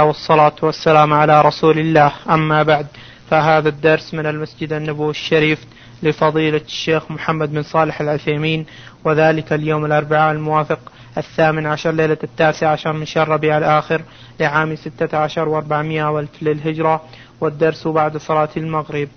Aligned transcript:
والصلاة 0.00 0.52
والسلام 0.62 1.12
على 1.12 1.42
رسول 1.42 1.78
الله. 1.78 2.12
أما 2.30 2.62
بعد 2.62 2.86
فهذا 3.30 3.68
الدرس 3.68 4.14
من 4.14 4.26
المسجد 4.26 4.72
النبوي 4.72 5.10
الشريف 5.10 5.58
لفضيلة 6.02 6.60
الشيخ 6.66 7.10
محمد 7.10 7.52
بن 7.52 7.62
صالح 7.62 8.00
العثيمين 8.00 8.66
وذلك 9.04 9.52
اليوم 9.52 9.84
الأربعاء 9.84 10.32
الموافق 10.32 10.78
الثامن 11.18 11.66
عشر 11.66 11.90
ليلة 11.90 12.16
التاسع 12.24 12.68
عشر 12.70 12.92
من 12.92 13.06
شهر 13.06 13.28
ربيع 13.28 13.58
الآخر 13.58 14.02
لعام 14.40 14.76
ستة 14.76 15.18
عشر 15.18 15.48
وأربعمائة 15.48 16.10
وألف 16.10 16.42
للهجرة 16.42 17.02
والدرس 17.40 17.88
بعد 17.88 18.16
صلاة 18.16 18.48
المغرب. 18.56 19.08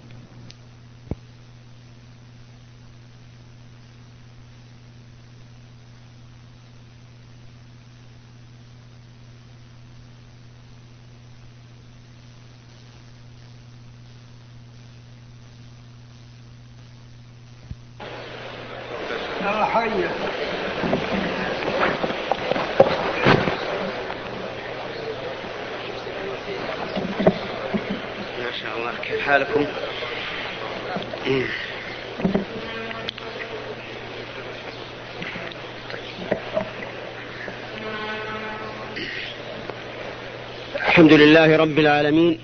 الحمد 40.96 41.14
لله 41.14 41.56
رب 41.58 41.80
العالمين. 41.80 42.40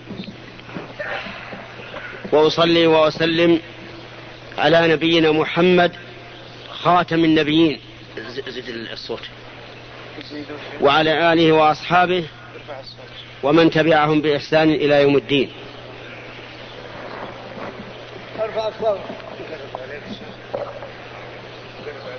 وأصلي 2.32 2.88
وأسلم 2.88 3.60
على 4.58 4.88
نبينا 4.88 5.32
محمد 5.32 5.92
خاتم 6.70 7.24
النبيين. 7.24 7.80
زد 8.18 8.70
الصوت. 8.94 9.20
وعلى 10.82 11.34
آله 11.34 11.52
وأصحابه 11.52 12.24
ومن 13.44 13.72
تبعهم 13.72 14.22
بإحسان 14.22 14.70
إلى 14.70 15.02
يوم 15.02 15.18
الدين. 15.18 15.52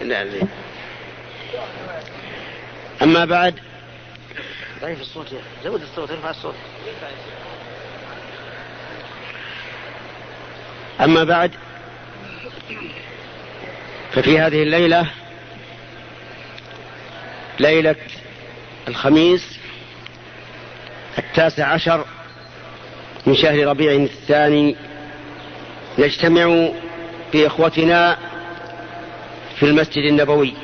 لا 0.00 0.24
أما 3.02 3.24
بعد 3.24 3.54
ضعيف 4.82 5.00
الصوت 5.00 5.26
زود 5.64 5.82
الصوت 5.82 6.10
ارفع 6.10 6.30
الصوت. 6.30 6.54
أما 11.00 11.24
بعد 11.24 11.50
ففي 14.12 14.38
هذه 14.38 14.62
الليلة 14.62 15.06
ليلة 17.60 17.96
الخميس 18.88 19.58
التاسع 21.18 21.66
عشر 21.66 22.04
من 23.26 23.34
شهر 23.34 23.66
ربيع 23.66 23.92
الثاني 23.92 24.76
نجتمع 25.98 26.68
بإخوتنا 27.32 28.18
في 29.56 29.62
المسجد 29.62 30.04
النبوي. 30.04 30.54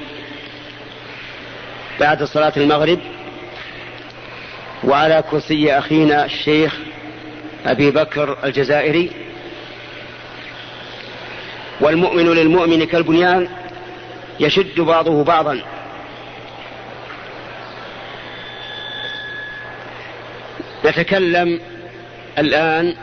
بعد 2.01 2.25
صلاة 2.25 2.53
المغرب 2.57 3.18
وعلى 4.85 5.25
كرسي 5.31 5.79
أخينا 5.79 6.25
الشيخ 6.25 6.77
أبي 7.67 7.91
بكر 7.91 8.39
الجزائري. 8.45 9.11
والمؤمن 11.81 12.27
للمؤمن 12.27 12.85
كالبنيان 12.85 13.49
يشد 14.41 14.81
بعضه 14.81 15.25
بعضا. 15.25 15.61
نتكلم 20.85 21.61
الآن 22.39 22.95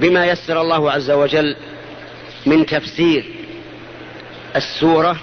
بما 0.00 0.26
يسر 0.26 0.60
الله 0.60 0.92
عز 0.92 1.10
وجل 1.10 1.56
من 2.46 2.66
تفسير 2.66 3.24
السورة 4.56 5.16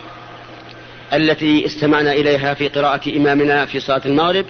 التي 1.14 1.66
استمعنا 1.66 2.12
إليها 2.12 2.54
في 2.54 2.68
قراءة 2.68 3.18
إمامنا 3.18 3.66
في 3.66 3.80
صلاة 3.80 4.02
المغرب. 4.06 4.46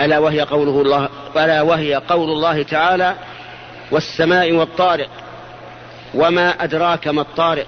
ألا 0.00 0.18
وهي 0.18 0.40
قوله 0.40 0.82
الله 0.82 1.08
ألا 1.36 1.62
وهي 1.62 1.94
قول 1.94 2.30
الله 2.30 2.62
تعالى 2.62 3.14
والسماء 3.90 4.52
والطارق 4.52 5.08
وما 6.14 6.64
أدراك 6.64 7.08
ما 7.08 7.20
الطارق 7.20 7.66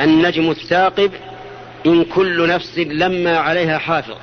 النجم 0.00 0.50
الثاقب 0.50 1.12
إن 1.86 2.04
كل 2.04 2.48
نفس 2.48 2.78
لما 2.78 3.38
عليها 3.38 3.78
حافظ. 3.78 4.16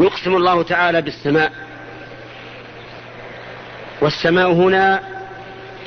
يقسم 0.00 0.36
الله 0.36 0.62
تعالى 0.62 1.02
بالسماء. 1.02 1.52
والسماء 4.00 4.52
هنا 4.52 5.02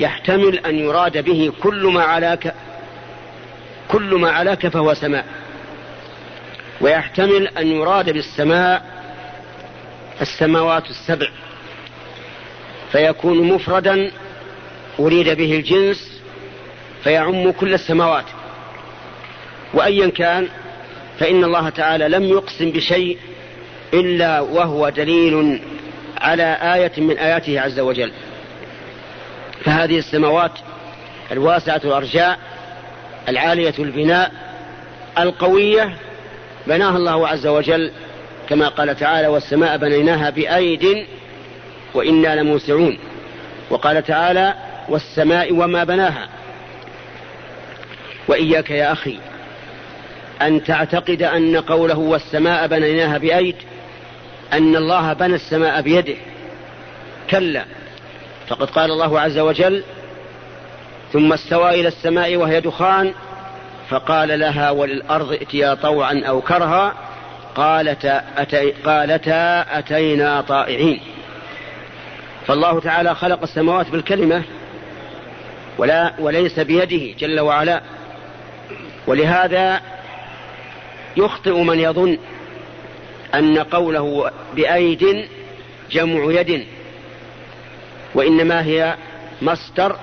يحتمل 0.00 0.58
أن 0.58 0.74
يراد 0.74 1.24
به 1.24 1.52
كل 1.62 1.86
ما 1.86 2.02
علاك 2.02 2.54
كل 3.88 4.14
ما 4.14 4.30
علاك 4.30 4.68
فهو 4.68 4.94
سماء. 4.94 5.24
ويحتمل 6.80 7.48
أن 7.48 7.66
يراد 7.66 8.10
بالسماء 8.10 8.91
السماوات 10.22 10.90
السبع. 10.90 11.28
فيكون 12.92 13.42
مفردا 13.42 14.10
أريد 15.00 15.28
به 15.28 15.56
الجنس 15.56 16.20
فيعم 17.04 17.50
كل 17.50 17.74
السماوات. 17.74 18.24
وأيا 19.74 20.10
كان 20.10 20.48
فإن 21.18 21.44
الله 21.44 21.68
تعالى 21.68 22.08
لم 22.08 22.24
يقسم 22.24 22.70
بشيء 22.70 23.18
إلا 23.94 24.40
وهو 24.40 24.88
دليل 24.88 25.62
على 26.18 26.58
آية 26.74 26.92
من 26.96 27.18
آياته 27.18 27.60
عز 27.60 27.80
وجل. 27.80 28.12
فهذه 29.64 29.98
السماوات 29.98 30.52
الواسعة 31.32 31.80
الأرجاء 31.84 32.38
العالية 33.28 33.74
البناء 33.78 34.32
القوية 35.18 35.96
بناها 36.66 36.96
الله 36.96 37.28
عز 37.28 37.46
وجل 37.46 37.92
كما 38.48 38.68
قال 38.68 38.96
تعالى 38.96 39.28
والسماء 39.28 39.76
بنيناها 39.76 40.30
بأيد 40.30 41.06
وإنا 41.94 42.36
لموسعون 42.36 42.98
وقال 43.70 44.02
تعالى 44.02 44.54
والسماء 44.88 45.52
وما 45.52 45.84
بناها 45.84 46.28
وإياك 48.28 48.70
يا 48.70 48.92
أخي 48.92 49.18
أن 50.42 50.64
تعتقد 50.64 51.22
أن 51.22 51.56
قوله 51.56 51.98
والسماء 51.98 52.66
بنيناها 52.66 53.18
بأيد 53.18 53.56
أن 54.52 54.76
الله 54.76 55.12
بنى 55.12 55.34
السماء 55.34 55.80
بيده. 55.80 56.14
كلا. 57.30 57.64
فقد 58.48 58.70
قال 58.70 58.90
الله 58.90 59.20
عز 59.20 59.38
وجل 59.38 59.82
ثم 61.12 61.32
استوى 61.32 61.70
إلى 61.70 61.88
السماء 61.88 62.36
وهي 62.36 62.60
دخان 62.60 63.14
فقال 63.88 64.40
لها 64.40 64.70
وللأرض 64.70 65.32
ائتيا 65.32 65.74
طوعا 65.74 66.22
أو 66.28 66.40
كرها 66.40 66.94
قالتا, 67.54 68.24
أتي 68.36 68.70
قالتا 68.70 69.78
أتينا 69.78 70.40
طائعين. 70.40 71.00
فالله 72.46 72.80
تعالى 72.80 73.14
خلق 73.14 73.42
السماوات 73.42 73.90
بالكلمة 73.90 74.42
ولا 75.78 76.12
وليس 76.18 76.60
بيده 76.60 77.18
جل 77.18 77.40
وعلا. 77.40 77.82
ولهذا 79.06 79.80
يخطئ 81.16 81.62
من 81.62 81.80
يظن 81.80 82.18
أن 83.34 83.58
قوله 83.58 84.30
بأيد 84.54 85.28
جمع 85.90 86.40
يد 86.40 86.66
وإنما 88.14 88.64
هي 88.64 88.96
مصدر 89.42 89.96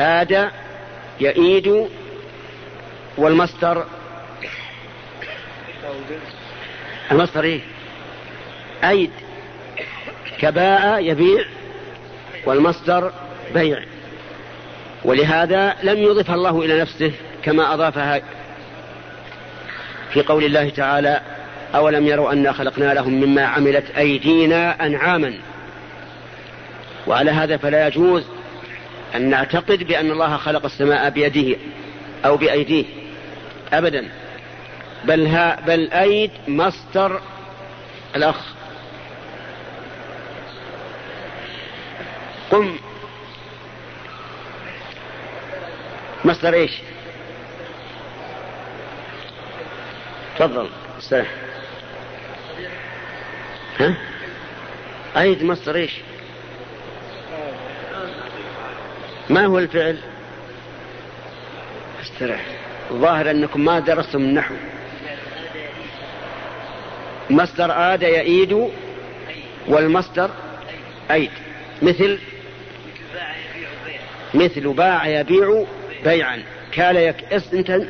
آد 0.00 0.50
يئيد 1.20 1.88
والمصدر 3.18 3.84
المصدر 7.12 7.44
إيه؟ 7.44 7.60
أيد. 8.84 9.10
كباء 10.38 11.04
يبيع 11.04 11.44
والمصدر 12.46 13.12
بيع. 13.54 13.82
ولهذا 15.04 15.76
لم 15.82 15.98
يضفها 15.98 16.34
الله 16.34 16.62
إلى 16.64 16.80
نفسه 16.80 17.12
كما 17.42 17.74
أضافها 17.74 18.20
في 20.12 20.22
قول 20.22 20.44
الله 20.44 20.68
تعالى 20.68 21.20
أولم 21.74 22.06
يروا 22.06 22.32
أنا 22.32 22.52
خلقنا 22.52 22.94
لهم 22.94 23.12
مما 23.12 23.42
عملت 23.46 23.84
أيدينا 23.98 24.86
أنعاما. 24.86 25.34
وعلى 27.06 27.30
هذا 27.30 27.56
فلا 27.56 27.86
يجوز 27.86 28.24
أن 29.14 29.30
نعتقد 29.30 29.82
بأن 29.82 30.10
الله 30.10 30.36
خلق 30.36 30.64
السماء 30.64 31.10
بيده 31.10 31.56
أو 32.24 32.36
بأيديه 32.36 32.84
أبدا. 33.72 34.08
بل, 35.06 35.26
ها 35.26 35.60
بل 35.60 35.92
أيد 35.92 36.30
مصدر 36.48 37.20
الأخ. 38.16 38.36
قم. 42.50 42.78
مصدر 46.24 46.54
إيش؟ 46.54 46.72
تفضل 50.38 50.70
السلام 50.98 51.26
ها؟ 53.80 53.96
أيد 55.16 55.42
مصدر 55.44 55.76
إيش؟ 55.76 55.92
ما 59.30 59.46
هو 59.46 59.58
الفعل؟ 59.58 59.98
استرح 62.02 62.44
ظاهر 62.92 63.30
أنكم 63.30 63.64
ما 63.64 63.78
درستم 63.78 64.18
النحو. 64.18 64.54
مصدر 67.30 67.94
آد 67.94 68.02
يئيد 68.02 68.70
والمصدر 69.68 70.30
أيد 71.10 71.30
مثل 71.82 72.18
مثل 74.34 74.72
باع 74.72 75.06
يبيع 75.06 75.64
بيعا. 76.04 76.42
كال 76.72 76.96
يك 76.96 77.24
انت 77.54 77.82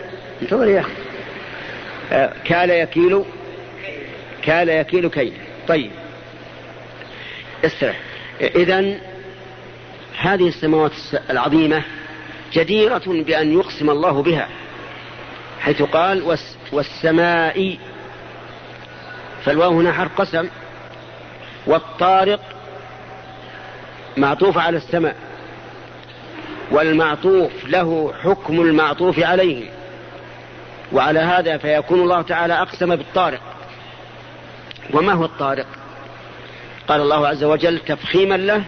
انتظر 0.42 0.68
يا 0.68 0.80
أخي؟ 0.80 0.92
آه، 2.12 2.32
كال 2.44 2.70
يكيل 2.70 3.24
كال 4.42 4.68
يكيل 4.68 5.08
كيل 5.08 5.32
طيب. 5.68 5.90
استرح. 7.64 8.00
اذا 8.40 8.98
هذه 10.18 10.48
السماوات 10.48 10.92
العظيمة 11.30 11.82
جديرة 12.52 13.02
بأن 13.06 13.52
يقسم 13.52 13.90
الله 13.90 14.22
بها 14.22 14.48
حيث 15.60 15.82
قال 15.82 16.36
والسماء 16.72 17.76
فالواو 19.46 19.80
هنا 19.80 19.92
حرف 19.92 20.20
قسم 20.20 20.48
والطارق 21.66 22.40
معطوف 24.16 24.58
على 24.58 24.76
السماء 24.76 25.16
والمعطوف 26.70 27.52
له 27.66 28.14
حكم 28.22 28.60
المعطوف 28.60 29.18
عليه 29.18 29.68
وعلى 30.92 31.18
هذا 31.20 31.56
فيكون 31.56 32.00
الله 32.00 32.22
تعالى 32.22 32.54
أقسم 32.62 32.96
بالطارق. 32.96 33.40
وما 34.92 35.12
هو 35.12 35.24
الطارق؟ 35.24 35.66
قال 36.88 37.00
الله 37.00 37.28
عز 37.28 37.44
وجل 37.44 37.78
تفخيما 37.78 38.34
له 38.34 38.62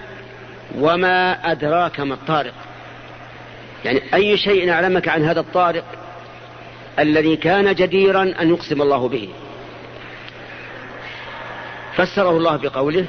وما 0.79 1.33
أدراك 1.53 2.01
ما 2.01 2.15
الطارق. 2.15 2.55
يعني 3.85 4.03
أي 4.15 4.37
شيء 4.37 4.71
أعلمك 4.71 5.09
عن 5.09 5.25
هذا 5.25 5.41
الطارق 5.41 5.85
الذي 6.99 7.37
كان 7.37 7.75
جديرا 7.75 8.23
أن 8.23 8.49
يقسم 8.49 8.83
الله 8.83 9.09
به؟ 9.09 9.29
فسره 11.99 12.31
الله 12.31 12.57
بقوله 12.57 13.07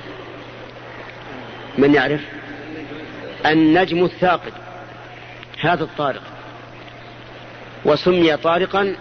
من 1.77 1.93
يعرف 1.93 2.21
النجم 3.45 4.03
الثاقب 4.03 4.53
هذا 5.61 5.83
الطارق. 5.83 6.21
وسمي 7.85 8.37
طارقا 8.37 8.95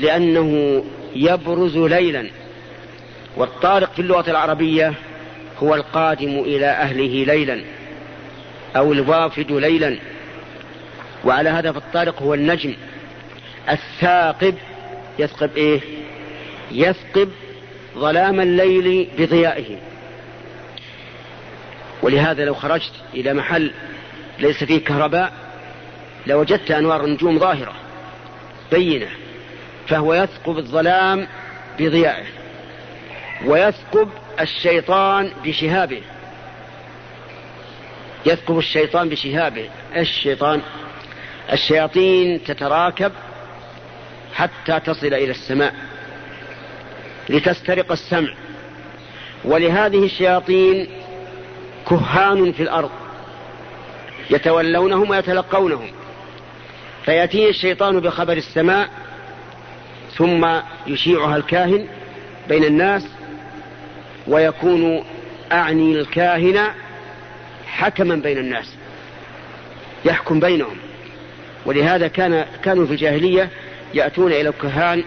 لأنه 0.00 0.84
يبرز 1.14 1.76
ليلا. 1.76 2.30
والطارق 3.36 3.92
في 3.92 3.98
اللغة 3.98 4.30
العربية 4.30 4.94
هو 5.62 5.74
القادم 5.74 6.38
إلى 6.38 6.66
أهله 6.66 7.24
ليلا 7.24 7.60
أو 8.76 8.92
الوافد 8.92 9.52
ليلا. 9.52 9.98
وعلى 11.24 11.50
هذا 11.50 11.72
فالطارق 11.72 12.22
هو 12.22 12.34
النجم 12.34 12.74
الثاقب. 13.70 14.54
يثقب 15.18 15.50
إيه؟ 15.56 15.80
يثقب 16.72 17.28
ظلام 17.96 18.40
الليل 18.40 19.08
بضيائه. 19.18 19.78
ولهذا 22.02 22.44
لو 22.44 22.54
خرجت 22.54 22.92
إلى 23.14 23.34
محل 23.34 23.72
ليس 24.38 24.64
فيه 24.64 24.84
كهرباء 24.84 25.32
لوجدت 26.26 26.70
أنوار 26.70 27.04
النجوم 27.04 27.38
ظاهرة 27.38 27.74
بينة 28.72 29.08
فهو 29.88 30.14
يثقب 30.14 30.58
الظلام 30.58 31.26
بضيائه 31.78 32.24
ويثقب 33.44 34.08
الشيطان 34.40 35.30
بشهابه. 35.44 36.02
يثقب 38.26 38.58
الشيطان 38.58 39.08
بشهابه. 39.08 39.68
الشيطان؟ 39.96 40.62
الشياطين 41.52 42.44
تتراكب 42.44 43.12
حتى 44.34 44.80
تصل 44.80 45.06
إلى 45.06 45.30
السماء. 45.30 45.74
لتسترق 47.28 47.92
السمع. 47.92 48.28
ولهذه 49.44 50.04
الشياطين 50.04 50.86
كهان 51.88 52.52
في 52.52 52.62
الأرض 52.62 52.90
يتولونهم 54.30 55.10
ويتلقونهم. 55.10 55.90
فيأتيه 57.04 57.50
الشيطان 57.50 58.00
بخبر 58.00 58.32
السماء 58.32 58.88
ثم 60.14 60.48
يشيعها 60.86 61.36
الكاهن 61.36 61.86
بين 62.48 62.64
الناس 62.64 63.06
ويكون 64.26 65.04
أعني 65.52 65.92
الكاهن 65.92 66.60
حكما 67.66 68.14
بين 68.14 68.38
الناس 68.38 68.74
يحكم 70.04 70.40
بينهم. 70.40 70.76
ولهذا 71.66 72.08
كان 72.08 72.44
كانوا 72.62 72.86
في 72.86 72.92
الجاهلية 72.92 73.50
يأتون 73.94 74.32
إلى 74.32 74.48
الكهان 74.48 75.04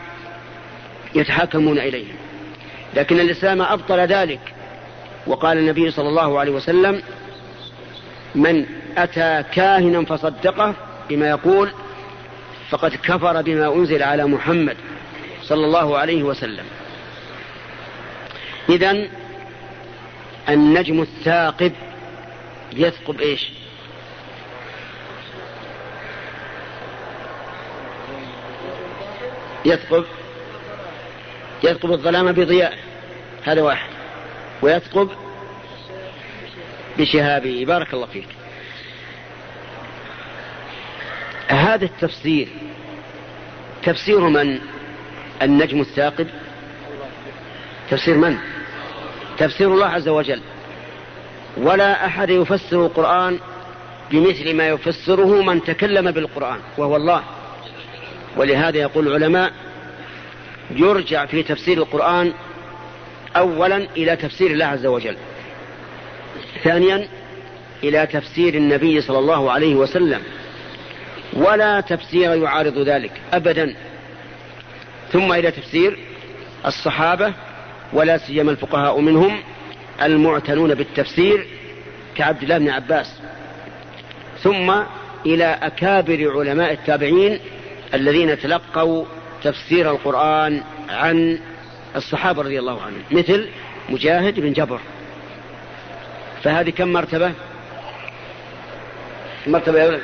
يتحاكمون 1.16 1.80
إليهم. 1.80 2.16
لكن 2.94 3.20
الإسلام 3.20 3.62
أبطل 3.62 4.00
ذلك. 4.00 4.40
وقال 5.28 5.58
النبي 5.58 5.92
صلى 5.92 6.10
الله 6.10 6.40
عليه 6.40 6.52
وسلم 6.52 7.02
من 8.36 8.66
أتى 8.98 9.44
كاهنا 9.52 10.06
فصدقه 10.06 10.76
بما 11.10 11.30
يقول 11.30 11.72
فقد 12.70 12.96
كفر 12.96 13.42
بما 13.42 13.74
أنزل 13.74 14.04
على 14.04 14.26
محمد 14.26 14.78
صلى 15.44 15.66
الله 15.66 15.98
عليه 15.98 16.24
وسلم. 16.24 16.66
إذا 18.70 19.08
النجم 20.50 21.02
الثاقب 21.02 21.72
يثقب 22.74 23.22
إيش؟ 23.22 23.52
يثقب 29.66 30.06
يثقب 31.64 31.92
الظلام 31.92 32.32
بضياء. 32.32 32.78
هذا 33.44 33.62
واحد. 33.62 33.90
ويثقب 34.62 35.10
بشهابه. 36.98 37.66
بارك 37.66 37.94
الله 37.94 38.06
فيك. 38.06 38.28
هذا 41.48 41.86
التفسير 41.86 42.48
تفسير 43.83 44.19
من؟ 44.19 44.60
النجم 45.42 45.81
الثاقب. 45.81 46.28
تفسير 47.90 48.18
من؟ 48.18 48.38
تفسير 49.38 49.74
الله 49.74 49.88
عز 49.88 50.07
وجل. 50.07 50.42
ولا 51.57 52.06
أحد 52.06 52.30
يفسر 52.30 52.86
القرآن 52.86 53.40
بمثل 54.12 54.56
ما 54.56 54.68
يفسره 54.68 55.42
من 55.42 55.64
تكلم 55.64 56.12
بالقرآن 56.12 56.60
وهو 56.78 56.95
الله. 56.95 57.24
ولهذا 58.38 58.78
يقول 58.78 59.07
العلماء 59.07 59.52
يرجع 60.76 61.26
في 61.26 61.44
تفسير 61.44 61.78
القرآن 61.78 62.33
أولا 63.35 63.78
إلى 63.78 64.16
تفسير 64.16 64.52
الله 64.52 64.66
عز 64.66 64.85
وجل. 64.85 65.18
ثانيا 66.64 67.07
إلى 67.83 68.07
تفسير 68.07 68.54
النبي 68.54 69.02
صلى 69.02 69.19
الله 69.19 69.52
عليه 69.52 69.76
وسلم. 69.76 70.21
ولا 71.33 71.81
تفسير 71.81 72.35
يعارض 72.35 72.78
ذلك 72.78 73.11
أبدا. 73.33 73.76
ثم 75.11 75.33
إلى 75.33 75.52
تفسير 75.52 75.99
الصحابة 76.66 77.33
ولا 77.94 78.18
سيما 78.18 78.52
الفقهاء 78.52 78.99
منهم 78.99 79.40
المعتنون 80.02 80.73
بالتفسير 80.73 81.47
كعبد 82.16 82.44
الله 82.44 82.57
بن 82.57 82.69
عباس. 82.69 83.19
ثم 84.44 84.73
إلى 85.26 85.59
أكابر 85.61 86.40
علماء 86.40 86.73
التابعين 86.73 87.40
الذين 87.94 88.40
تلقوا 88.40 89.06
تفسير 89.44 89.92
القرآن 89.92 90.64
عن 90.90 91.40
الصحابة 91.96 92.42
رضي 92.42 92.60
الله 92.60 92.81
عنهم 92.81 93.04
مثل 93.12 93.50
مجاهد 93.90 94.40
بن 94.40 94.54
جبر. 94.54 94.80
فهذه 96.44 96.69
كم 96.69 96.88
مرتبة؟ 96.88 97.31
مرتبة 99.48 99.80
يا 99.80 99.88
ولد 99.88 100.02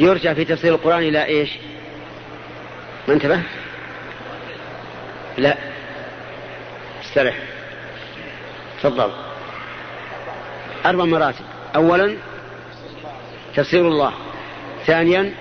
يرجع 0.00 0.34
في 0.34 0.44
تفسير 0.44 0.74
القرآن 0.74 1.02
إلى 1.02 1.24
إيش؟ 1.24 1.50
ما 3.08 3.14
انتبه؟ 3.14 3.40
لا. 5.38 5.56
استرح. 7.04 7.38
تفضل. 8.82 9.12
أربع 10.86 11.04
مراتب. 11.04 11.57
أولا 11.78 12.16
تفسير 13.56 13.88
الله 13.88 14.12
ثانيا 14.86 15.34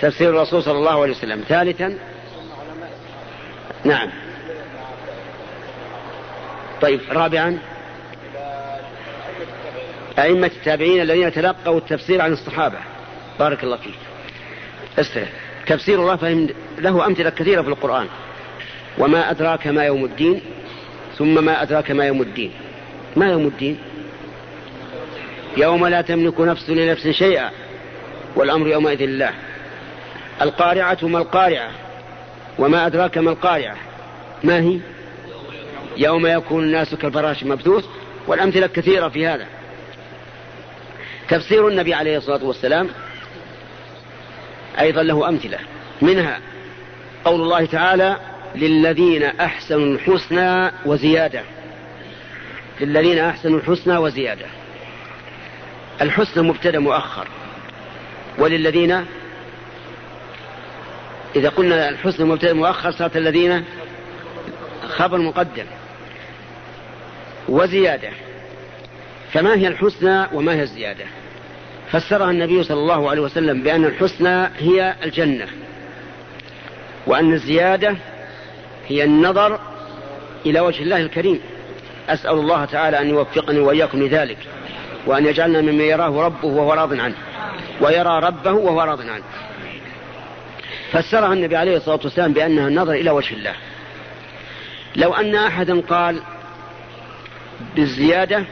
تفسير 0.00 0.30
الرسول 0.30 0.62
صلى 0.62 0.78
الله 0.78 1.02
عليه 1.02 1.12
وسلم 1.12 1.44
ثالثا 1.48 1.98
نعم. 3.84 4.10
طيب 6.82 7.00
رابعا 7.10 7.58
أئمة 10.18 10.46
التابعين 10.46 11.02
الذين 11.02 11.32
تلقوا 11.32 11.78
التفسير 11.78 12.22
عن 12.22 12.32
الصحابة. 12.32 12.78
بارك 13.38 13.64
الله 13.64 13.76
فيك. 13.76 13.94
استرح 14.98 15.28
تفسير 15.66 16.00
الله 16.00 16.16
فهم 16.16 16.48
له 16.78 17.06
أمثلة 17.06 17.30
كثيرة 17.30 17.62
في 17.62 17.68
القرآن. 17.68 18.06
وما 18.98 19.30
أدراك 19.30 19.66
ما 19.66 19.84
يوم 19.84 20.04
الدين 20.04 20.40
ثم 21.18 21.44
ما 21.44 21.62
أدراك 21.62 21.90
ما 21.90 22.06
يوم 22.06 22.22
الدين. 22.22 22.52
ما 23.16 23.26
يوم 23.26 23.46
الدين؟ 23.46 23.78
يوم 25.56 25.86
لا 25.86 26.00
تملك 26.00 26.40
نفس 26.40 26.70
لنفس 26.70 27.08
شيئا 27.08 27.50
والأمر 28.36 28.68
يومئذ 28.68 29.04
لله. 29.04 29.30
القارعة 30.42 30.98
ما 31.02 31.18
القارعة 31.18 31.70
وما 32.58 32.86
أدراك 32.86 33.18
ما 33.18 33.30
القارعة. 33.30 33.76
ما 34.44 34.60
هي؟ 34.60 34.78
يوم 35.96 36.26
يكون 36.26 36.64
الناس 36.64 36.94
كالفراش 36.94 37.44
مبثوث 37.44 37.84
والأمثلة 38.26 38.66
كثيرة 38.66 39.08
في 39.08 39.26
هذا. 39.26 39.46
تفسير 41.28 41.68
النبي 41.68 41.94
عليه 41.94 42.16
الصلاة 42.16 42.44
والسلام 42.44 42.88
أيضا 44.80 45.02
له 45.02 45.28
أمثلة. 45.28 45.58
منها 46.02 46.40
قول 47.24 47.40
الله 47.40 47.64
تعالى 47.64 48.16
للذين 48.54 49.22
أحسنوا 49.22 49.94
الحسنى 49.94 50.72
وزيادة. 50.86 51.42
للذين 52.80 53.18
أحسنوا 53.18 53.58
الحسنى 53.58 53.96
وزيادة. 53.96 54.46
الحسنى 56.02 56.42
مبتدأ 56.42 56.78
مؤخر. 56.78 57.28
وللذين 58.38 59.04
إذا 61.36 61.48
قلنا 61.48 61.88
الحسنى 61.88 62.26
مبتدأ 62.26 62.52
مؤخر 62.52 62.90
صارت 62.90 63.16
الذين 63.16 63.64
خبر 64.88 65.18
مقدم 65.18 65.64
وزيادة. 67.48 68.10
فما 69.32 69.54
هي 69.54 69.68
الحسنى 69.68 70.26
وما 70.32 70.54
هي 70.54 70.62
الزيادة؟ 70.62 71.04
فسرها 71.90 72.30
النبي 72.30 72.62
صلى 72.62 72.80
الله 72.80 73.10
عليه 73.10 73.22
وسلم 73.22 73.62
بأن 73.62 73.84
الحسنى 73.84 74.48
هي 74.58 74.94
الجنة 75.04 75.46
وأن 77.06 77.32
الزيادة 77.32 77.96
هي 78.88 79.04
النظر 79.04 79.60
إلى 80.46 80.60
وجه 80.60 80.82
الله 80.82 80.96
الكريم. 80.96 81.40
أسأل 82.08 82.30
الله 82.30 82.64
تعالى 82.64 83.00
أن 83.00 83.10
يوفقني 83.10 83.58
وإياكم 83.58 84.02
لذلك. 84.02 84.38
وأن 85.06 85.26
يجعلنا 85.26 85.60
ممن 85.60 85.80
يراه 85.80 86.22
ربه 86.26 86.48
وهو 86.48 86.72
راض 86.72 87.00
عنه 87.00 87.14
ويرى 87.80 88.20
ربه 88.20 88.52
وهو 88.52 88.80
راض 88.80 89.00
عنه. 89.00 89.24
فسرها 90.92 91.32
النبي 91.32 91.56
عليه 91.56 91.76
الصلاة 91.76 92.00
والسلام 92.04 92.32
بأنها 92.32 92.68
النظر 92.68 92.92
إلى 92.92 93.10
وجه 93.10 93.34
الله. 93.34 93.54
لو 94.96 95.14
أن 95.14 95.34
أحدا 95.34 95.80
قال 95.80 96.20
بالزيادة 97.76 98.44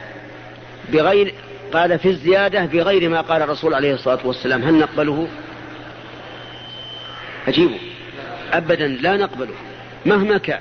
بغير 0.89 1.33
قال 1.73 1.99
في 1.99 2.09
الزيادة 2.09 2.65
بغير 2.65 3.09
ما 3.09 3.21
قال 3.21 3.41
الرسول 3.41 3.73
عليه 3.73 3.93
الصلاة 3.93 4.19
والسلام 4.23 4.63
هل 4.63 4.73
نقبله؟ 4.73 5.27
أجيبه. 7.47 7.79
أبدا 8.53 8.87
لا 8.87 9.17
نقبله 9.17 9.53
مهما 10.05 10.37
كان. 10.37 10.59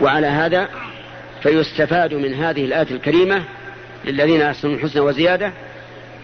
وعلى 0.00 0.26
هذا 0.26 0.68
فيستفاد 1.44 2.14
من 2.14 2.34
هذه 2.34 2.64
الآية 2.64 2.86
الكريمة 2.90 3.44
للذين 4.04 4.42
أحسنوا 4.42 4.74
الحسنى 4.74 5.00
وزيادة 5.00 5.52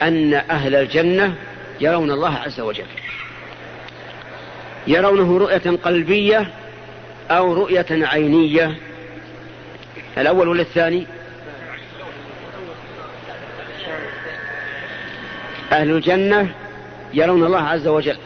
أن 0.03 0.35
أهل 0.35 0.75
الجنة 0.75 1.35
يرون 1.81 2.11
الله 2.11 2.35
عز 2.35 2.61
وجل. 2.61 2.87
يرونه 4.87 5.39
رؤية 5.39 5.77
قلبية 5.77 6.51
أو 7.31 7.53
رؤية 7.53 7.87
عينية. 7.91 8.77
الأول 10.19 10.49
ولا 10.49 10.63
الثاني؟ 10.63 11.07
أهل 15.73 15.91
الجنة 15.91 16.55
يرون 17.15 17.45
الله 17.45 17.63
عز 17.63 17.87
وجل. 17.87 18.17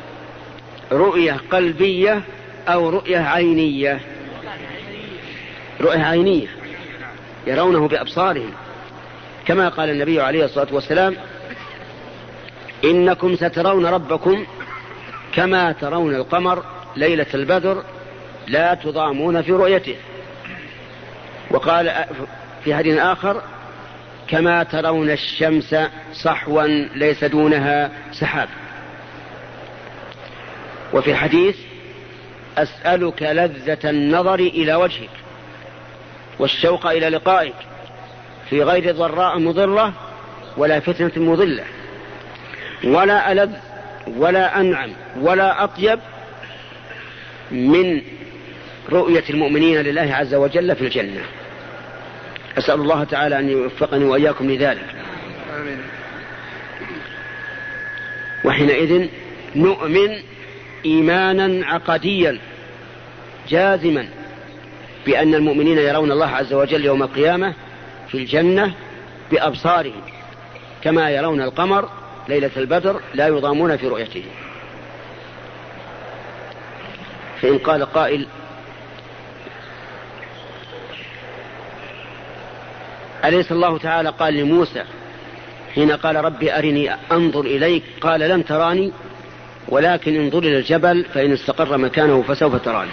رؤية 0.93 1.37
قلبية 1.51 2.23
أو 2.69 2.89
رؤية 2.89 3.19
عينية. 3.19 4.01
رؤية 5.81 6.03
عينية. 6.03 6.64
يرونه 7.47 7.89
بأبصارهم. 7.89 8.51
كما 9.47 9.69
قال 9.69 9.91
النبي 9.91 10.21
عليه 10.21 10.45
الصلاة 10.45 10.67
والسلام 10.73 11.17
إنكم 12.85 13.37
سترون 13.37 13.87
ربكم 13.87 14.47
كما 15.35 15.73
ترون 15.73 16.15
القمر 16.15 16.65
ليلة 16.97 17.27
البدر 17.35 17.83
لا 18.47 18.75
تضامون 18.75 19.43
في 19.43 19.53
رؤيته. 19.53 19.97
وقال 21.51 22.05
في 22.65 22.75
حديث 22.75 22.99
آخر 22.99 23.43
كما 24.29 24.63
ترون 24.63 25.11
الشمس 25.11 25.77
صحوا 26.13 26.67
ليس 26.95 27.25
دونها 27.25 27.91
سحاب. 28.13 28.49
وفي 30.93 31.15
حديث 31.15 31.57
أسألك 32.59 33.23
لذة 33.23 33.91
النظر 33.91 34.35
إلى 34.35 34.75
وجهك. 34.75 35.24
والشوق 36.39 36.87
إلى 36.87 37.09
لقائك 37.09 37.55
في 38.51 38.63
غير 38.63 38.93
ضراء 38.93 39.39
مضرة 39.39 39.93
ولا 40.57 40.81
فتنة 40.81 41.13
مضلة. 41.17 41.65
ولا 42.85 43.33
ألذ 43.33 43.51
ولا 44.07 44.61
أنعم 44.61 44.91
ولا 45.21 45.65
أطيب 45.65 45.99
من 47.51 48.03
رؤية 48.93 49.25
المؤمنين 49.31 49.81
لله 49.81 50.15
عز 50.15 50.35
وجل 50.35 50.77
في 50.77 50.83
الجنة. 50.83 51.25
أسأل 52.59 52.81
الله 52.81 53.05
تعالى 53.05 53.39
أن 53.39 53.49
يوفقني 53.49 54.05
وإياكم 54.05 54.51
لذلك. 54.51 54.95
آمين. 55.57 55.79
وحينئذ 58.45 59.09
نؤمن 59.57 60.23
إيمانا 60.85 61.67
عقديا 61.67 62.39
جازما 63.49 64.09
بأن 65.07 65.35
المؤمنين 65.35 65.79
يرون 65.79 66.13
الله 66.13 66.27
عز 66.27 66.53
وجل 66.53 66.85
يوم 66.85 67.03
القيامة 67.03 67.55
في 68.09 68.15
الجنة 68.17 68.75
بأبصارهم 69.31 70.03
كما 70.83 71.11
يرون 71.11 71.43
القمر 71.43 71.89
ليلة 72.29 72.51
البدر 72.57 73.01
لا 73.15 73.27
يضامون 73.27 73.77
في 73.77 73.89
رؤيته. 73.89 74.25
فإن 77.43 77.59
قال 77.59 77.85
قائل 77.85 78.27
أليس 83.25 83.53
الله 83.53 83.79
تعالى 83.79 84.09
قال 84.09 84.35
لموسى 84.35 84.85
حين 85.75 85.93
قال 85.93 86.17
ربي 86.17 86.59
أرني 86.59 86.91
أنظر 87.13 87.41
إليك؟ 87.41 87.83
قال 88.01 88.21
لن 88.21 88.45
تراني 88.45 88.93
ولكن 89.69 90.21
انظر 90.21 90.39
إلى 90.39 90.59
الجبل 90.59 91.05
فإن 91.05 91.33
استقر 91.33 91.79
مكانه 91.79 92.23
فسوف 92.23 92.65
تراني. 92.65 92.91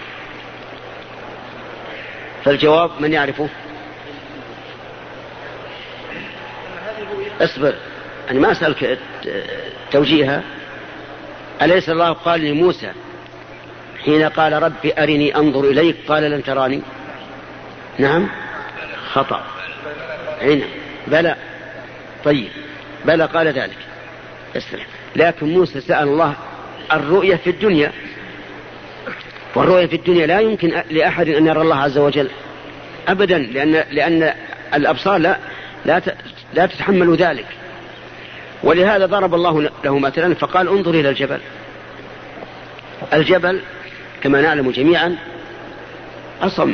فالجواب 2.45 2.91
من 2.99 3.13
يعرفه؟ 3.13 3.49
اصبر 7.41 7.75
أنا 8.31 8.39
ما 8.39 8.51
أسألك 8.51 8.99
توجيها 9.91 10.43
أليس 11.61 11.89
الله 11.89 12.11
قال 12.11 12.41
لموسى 12.41 12.91
حين 14.05 14.23
قال 14.23 14.63
ربي 14.63 14.93
أرني 14.97 15.35
أنظر 15.35 15.63
إليك؟ 15.63 15.95
قال 16.07 16.23
لن 16.23 16.43
تراني. 16.43 16.81
نعم. 17.99 18.29
خطأ. 19.11 19.43
هنا 20.41 20.65
بلى. 21.07 21.35
طيب. 22.23 22.49
بلى 23.05 23.25
قال 23.25 23.47
ذلك. 23.47 23.77
اسرع 24.57 24.83
لكن 25.15 25.45
موسى 25.45 25.81
سأل 25.81 26.07
الله 26.07 26.33
الرؤية 26.93 27.35
في 27.35 27.49
الدنيا. 27.49 27.91
والرؤية 29.55 29.85
في 29.85 29.95
الدنيا 29.95 30.27
لا 30.27 30.39
يمكن 30.39 30.83
لأحد 30.91 31.29
أن 31.29 31.47
يرى 31.47 31.61
الله 31.61 31.75
عز 31.75 31.97
وجل 31.97 32.29
أبدا 33.07 33.37
لأن 33.37 33.83
لأن 33.91 34.33
الأبصار 34.73 35.17
لا 35.17 35.37
لا 35.85 36.01
لا 36.53 36.65
تتحمل 36.65 37.15
ذلك. 37.15 37.45
ولهذا 38.63 39.05
ضرب 39.05 39.33
الله 39.33 39.69
له 39.83 39.99
مثلا 39.99 40.35
فقال 40.35 40.67
انظر 40.67 40.91
إلى 40.91 41.09
الجبل. 41.09 41.39
الجبل 43.13 43.61
كما 44.23 44.41
نعلم 44.41 44.71
جميعا 44.71 45.17
أصم 46.41 46.73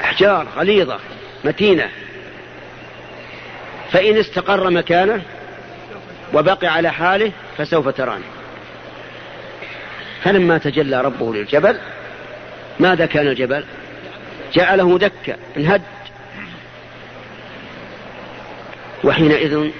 أحجار 0.00 0.46
غليظة 0.56 0.98
متينة. 1.44 1.88
فإن 3.90 4.16
استقر 4.16 4.70
مكانه 4.70 5.22
وبقي 6.34 6.66
على 6.66 6.92
حاله 6.92 7.32
فسوف 7.58 7.88
تراني. 7.88 8.24
فلما 10.24 10.58
تجلى 10.58 11.00
ربه 11.00 11.34
للجبل 11.34 11.78
ماذا 12.80 13.06
كان 13.06 13.28
الجبل؟ 13.28 13.64
جعله 14.54 14.98
دكا 14.98 15.36
انهد. 15.56 15.82
وحينئذ 19.04 19.70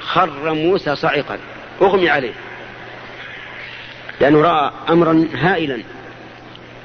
خر 0.00 0.54
موسى 0.54 0.96
صعقا 0.96 1.38
أغمي 1.82 2.10
عليه. 2.10 2.32
لأنه 4.20 4.42
رأى 4.42 4.70
أمرا 4.88 5.28
هائلا 5.34 5.78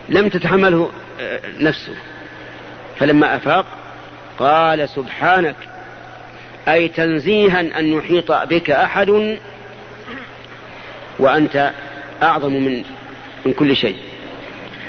لم 0.09 0.29
تتحمله 0.29 0.91
آه، 1.19 1.39
نفسه. 1.59 1.95
فلما 2.99 3.35
أفاق 3.35 3.65
قال 4.39 4.89
سبحانك 4.89 5.55
أي 6.67 6.87
تنزيها 6.87 7.59
أن 7.59 7.93
يحيط 7.93 8.31
بك 8.31 8.71
أحد؟ 8.71 9.37
وأنت 11.19 11.71
أعظم 12.23 12.53
من 12.53 12.83
من 13.45 13.53
كل 13.53 13.75
شيء. 13.75 13.97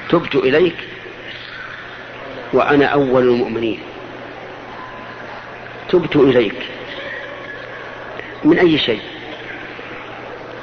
تبت 0.09 0.35
إليك 0.35 0.77
وأنا 2.53 2.87
أول 2.87 3.23
المؤمنين. 3.23 3.81
تبت 5.89 6.17
إليك 6.17 6.67
من 8.45 8.59
أي 8.59 8.79
شيء؟ 8.79 9.01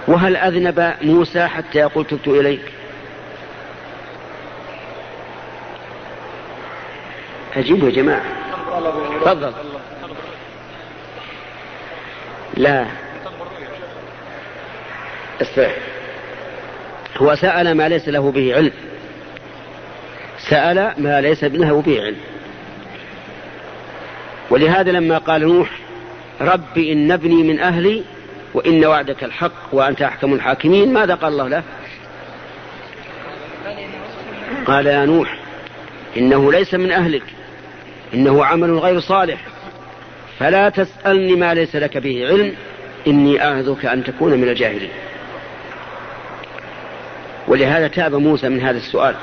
وهل 0.08 0.36
أذنب 0.38 0.96
موسى 1.02 1.48
حتى 1.48 1.80
يقول 1.80 2.06
تبت 2.06 2.28
إليك؟ 2.28 2.62
أجيبوا 7.56 7.90
يا 7.90 7.94
جماعة. 7.94 8.24
تفضل. 9.22 9.54
لا. 12.58 12.86
استرح 15.42 15.93
هو 17.18 17.36
سأل 17.36 17.78
ما 17.78 17.90
ليس 17.90 18.10
له 18.10 18.32
به 18.32 18.56
علم. 18.56 18.72
سأل 20.50 20.94
ما 20.98 21.22
ليس 21.22 21.44
له 21.44 21.82
به 21.82 22.02
علم. 22.02 22.18
ولهذا 24.50 24.92
لما 24.92 25.18
قال 25.18 25.42
نوح 25.42 25.70
رب 26.42 26.78
إن 26.78 27.12
ابني 27.12 27.44
من 27.44 27.60
أهلي 27.60 28.04
وإن 28.54 28.86
وعدك 28.86 29.24
الحق 29.24 29.52
وأنت 29.72 30.02
أحكم 30.02 30.34
الحاكمين 30.34 30.94
ماذا 30.94 31.16
قال 31.16 31.32
الله 31.32 31.48
له؟ 31.48 31.64
قال 34.66 34.86
يا 34.86 35.06
نوح 35.06 35.38
إنه 36.18 36.52
ليس 36.52 36.74
من 36.74 36.92
أهلك 36.92 37.24
إنه 38.14 38.46
عمل 38.46 38.78
غير 38.78 39.00
صالح 39.00 39.40
فلا 40.40 40.70
تسألني 40.70 41.36
ما 41.36 41.54
ليس 41.54 41.76
لك 41.76 41.98
به 41.98 42.28
علم 42.28 42.54
إني 43.08 43.44
أعظك 43.44 43.86
أن 43.86 44.04
تكون 44.04 44.32
من 44.32 44.50
الجاهلين. 44.50 44.90
ولهذا 47.48 47.88
تاب 47.88 48.16
موسى 48.16 48.50
من 48.50 48.62
هذا 48.62 48.78
السؤال. 48.78 49.16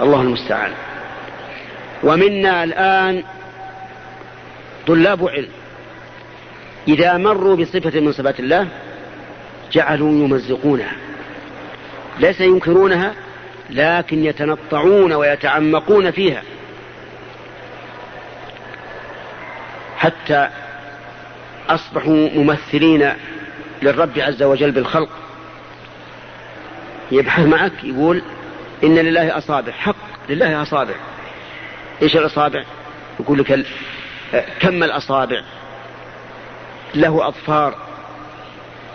الله 0.00 0.20
المستعان. 0.20 0.72
ومنا 2.02 2.64
الآن 2.64 3.24
طلاب 4.86 5.28
علم. 5.28 5.48
إذا 6.88 7.16
مروا 7.16 7.56
بصفة 7.56 8.00
من 8.00 8.12
صفات 8.12 8.40
الله 8.40 8.68
جعلوا 9.72 10.10
يمزقونها. 10.10 10.92
ليس 12.20 12.40
ينكرونها 12.40 13.14
لكن 13.70 14.24
يتنطعون 14.24 15.12
ويتعمقون 15.12 16.10
فيها. 16.10 16.42
حتى 19.96 20.48
أصبحوا 21.68 22.28
ممثلين 22.34 23.12
للرب 23.82 24.18
عز 24.18 24.42
وجل 24.42 24.70
بالخلق. 24.70 25.08
يبحث 27.12 27.46
معك 27.46 27.84
يقول 27.84 28.22
إن 28.84 28.94
لله 28.94 29.38
أصابع 29.38 29.72
حق 29.72 29.96
لله 30.28 30.62
أصابع. 30.62 30.94
إيش 32.02 32.16
الأصابع؟ 32.16 32.64
يقول 33.20 33.38
لك 33.38 33.66
كم 34.60 34.82
الأصابع؟ 34.82 35.42
له 36.94 37.28
أظفار 37.28 37.74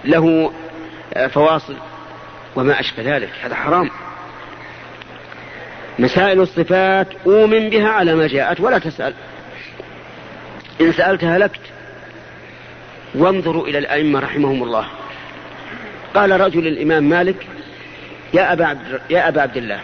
له 0.06 0.54
فواصل 1.30 1.76
وما 2.56 2.80
أشبه 2.80 3.16
ذلك. 3.16 3.30
هذا 3.42 3.56
حرام. 3.56 3.90
مسائل 6.00 6.40
الصفات 6.40 7.08
أؤمن 7.26 7.70
بها 7.70 7.90
على 7.90 8.16
ما 8.16 8.28
جاءت 8.28 8.60
ولا 8.60 8.80
تسأل. 8.80 9.14
إن 10.82 10.92
سألت 10.92 11.24
هلكت 11.24 11.62
وانظروا 13.16 13.68
إلى 13.68 13.78
الأئمة 13.78 14.20
رحمهم 14.20 14.64
الله. 14.64 14.88
قال 16.16 16.42
رجل 16.42 16.68
الإمام 16.68 17.04
مالك 17.04 17.48
يا 18.34 18.54
أبا 18.54 18.66
عبد, 18.66 19.02
يا 19.10 19.28
أبا 19.28 19.42
عبد 19.42 19.58
الله 19.58 19.80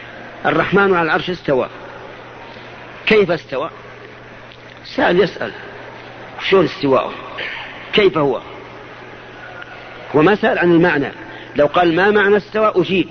الرحمن 0.45 0.93
على 0.93 1.01
العرش 1.01 1.29
استوى. 1.29 1.69
كيف 3.05 3.31
استوى؟ 3.31 3.69
سأل 4.95 5.19
يسأل 5.19 5.51
شلون 6.49 6.65
استواءه؟ 6.65 7.13
كيف 7.93 8.17
هو؟ 8.17 8.41
وما 10.13 10.35
سأل 10.35 10.59
عن 10.59 10.71
المعنى. 10.71 11.12
لو 11.55 11.65
قال 11.65 11.95
ما 11.95 12.12
معنى 12.12 12.38
استوى 12.38 12.73
أجيب 12.75 13.07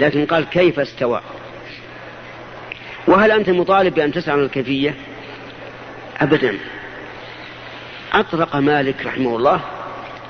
لكن 0.00 0.26
قال 0.26 0.44
كيف 0.44 0.80
استوى. 0.80 1.20
وهل 3.06 3.30
أنت 3.30 3.50
مطالب 3.50 3.94
بأن 3.94 4.12
تسأل 4.12 4.32
عن 4.32 4.40
الكيفية؟ 4.40 4.94
أبدا. 6.20 6.58
أطرق 8.12 8.56
مالك 8.56 9.06
رحمه 9.06 9.36
الله 9.36 9.60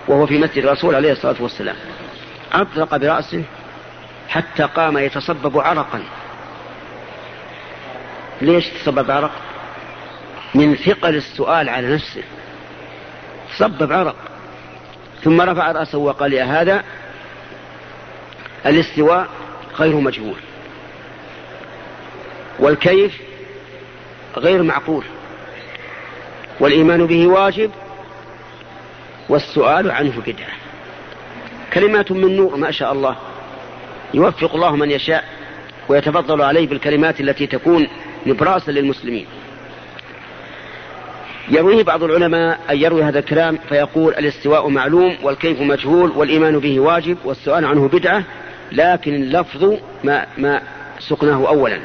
وهو 0.08 0.26
في 0.26 0.38
مسجد 0.38 0.64
الرسول 0.64 0.94
عليه 0.94 1.12
الصلاة 1.12 1.36
والسلام. 1.40 1.76
أطرق 2.52 2.96
برأسه 2.96 3.42
حتى 4.28 4.62
قام 4.62 4.98
يتصبب 4.98 5.58
عرقا. 5.58 6.02
ليش 8.40 8.68
تصبب 8.68 9.10
عرق؟ 9.10 9.32
من 10.54 10.76
ثقل 10.76 11.16
السؤال 11.16 11.68
على 11.68 11.94
نفسه. 11.94 12.22
صبب 13.58 13.92
عرق. 13.92 14.16
ثم 15.24 15.40
رفع 15.40 15.72
رأسه 15.72 15.98
وقال 15.98 16.32
يا 16.32 16.44
هذا 16.44 16.84
الاستواء 18.66 19.28
غير 19.78 19.96
مجهول. 19.96 20.38
والكيف 22.58 23.20
غير 24.36 24.62
معقول. 24.62 25.04
والإيمان 26.60 27.06
به 27.06 27.26
واجب 27.26 27.70
والسؤال 29.28 29.90
عنه 29.90 30.22
بدعة. 30.26 30.52
كلمات 31.72 32.12
من 32.12 32.36
نور 32.36 32.56
ما 32.56 32.70
شاء 32.70 32.92
الله. 32.92 33.16
يوفق 34.14 34.54
الله 34.54 34.76
من 34.76 34.90
يشاء 34.90 35.24
ويتفضل 35.88 36.42
عليه 36.42 36.66
بالكلمات 36.66 37.20
التي 37.20 37.46
تكون 37.46 37.88
نبراسا 38.26 38.70
للمسلمين. 38.70 39.26
يرويه 41.48 41.84
بعض 41.84 42.02
العلماء 42.02 42.60
أن 42.70 42.76
يروي 42.76 43.02
هذا 43.02 43.18
الكلام 43.18 43.58
فيقول 43.68 44.14
الاستواء 44.14 44.68
معلوم 44.68 45.16
والكيف 45.22 45.60
مجهول 45.60 46.10
والإيمان 46.10 46.58
به 46.58 46.80
واجب 46.80 47.18
والسؤال 47.24 47.64
عنه 47.64 47.88
بدعة 47.88 48.22
لكن 48.72 49.14
اللفظ 49.14 49.74
ما, 50.04 50.26
ما 50.38 50.62
سقناه 50.98 51.48
أولا. 51.48 51.80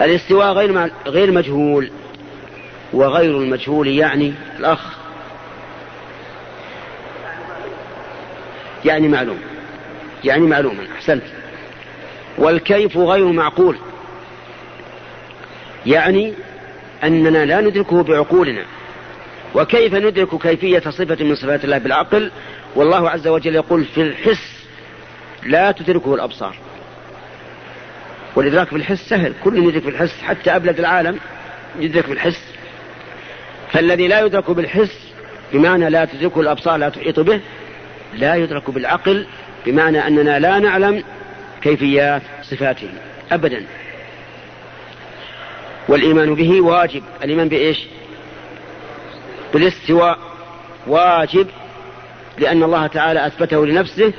الاستواء 0.00 0.52
غير 0.52 0.90
غير 1.06 1.32
مجهول 1.32 1.90
وغير 2.92 3.38
المجهول 3.38 3.88
يعني 3.88 4.34
الأخ. 4.58 4.98
يعني 8.84 9.08
معلوم. 9.08 9.38
يعني 10.24 10.46
معلوما 10.46 10.86
أحسنت. 10.96 11.22
والكيف 12.38 12.96
غير 12.96 13.32
معقول. 13.32 13.76
يعني 15.86 16.32
أننا 17.04 17.44
لا 17.44 17.60
ندركه 17.60 18.02
بعقولنا. 18.02 18.62
وكيف 19.54 19.94
ندرك 19.94 20.42
كيفية 20.42 20.78
صفة 20.78 21.24
من 21.24 21.34
صفات 21.34 21.64
الله 21.64 21.78
بالعقل؟ 21.78 22.30
والله 22.74 23.10
عز 23.10 23.28
وجل 23.28 23.54
يقول 23.54 23.84
في 23.84 24.02
الحس 24.02 24.66
لا 25.46 25.70
تدركه 25.70 26.14
الأبصار. 26.14 26.56
والإدراك 28.36 28.74
بالحس 28.74 29.08
سهل. 29.08 29.32
كل 29.44 29.68
يدرك 29.68 29.84
بالحس 29.84 30.22
حتى 30.22 30.56
أبلد 30.56 30.78
العالم 30.78 31.18
يدرك 31.78 32.08
بالحس 32.08 32.54
فالذي 33.72 34.08
لا 34.08 34.20
يدرك 34.20 34.50
بالحس 34.50 34.98
بمعنى 35.52 35.90
لا 35.90 36.04
تدركه 36.04 36.40
الأبصار 36.40 36.76
لا 36.76 36.88
تحيط 36.88 37.20
به 37.20 37.40
لا 38.14 38.34
يدرك 38.34 38.70
بالعقل 38.70 39.26
بمعنى 39.66 40.06
أننا 40.06 40.38
لا 40.38 40.58
نعلم 40.58 41.04
كيفيات 41.62 42.22
صفاته 42.42 42.88
أبدا. 43.32 43.64
والإيمان 45.88 46.34
به 46.34 46.60
واجب. 46.60 47.02
الإيمان 47.24 47.48
بإيش؟ 47.48 47.86
بالاستواء. 49.54 50.18
واجب 50.86 51.46
لأن 52.38 52.62
الله 52.62 52.86
تعالى 52.86 53.26
أثبته 53.26 53.66
لنفسه 53.66 54.12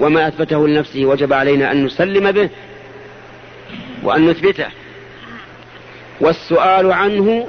وما 0.00 0.28
أثبته 0.28 0.68
لنفسه 0.68 1.04
وجب 1.04 1.32
علينا 1.32 1.72
أن 1.72 1.84
نسلم 1.84 2.32
به 2.32 2.48
وأن 4.02 4.30
نثبته. 4.30 4.66
والسؤال 6.20 6.92
عنه 6.92 7.48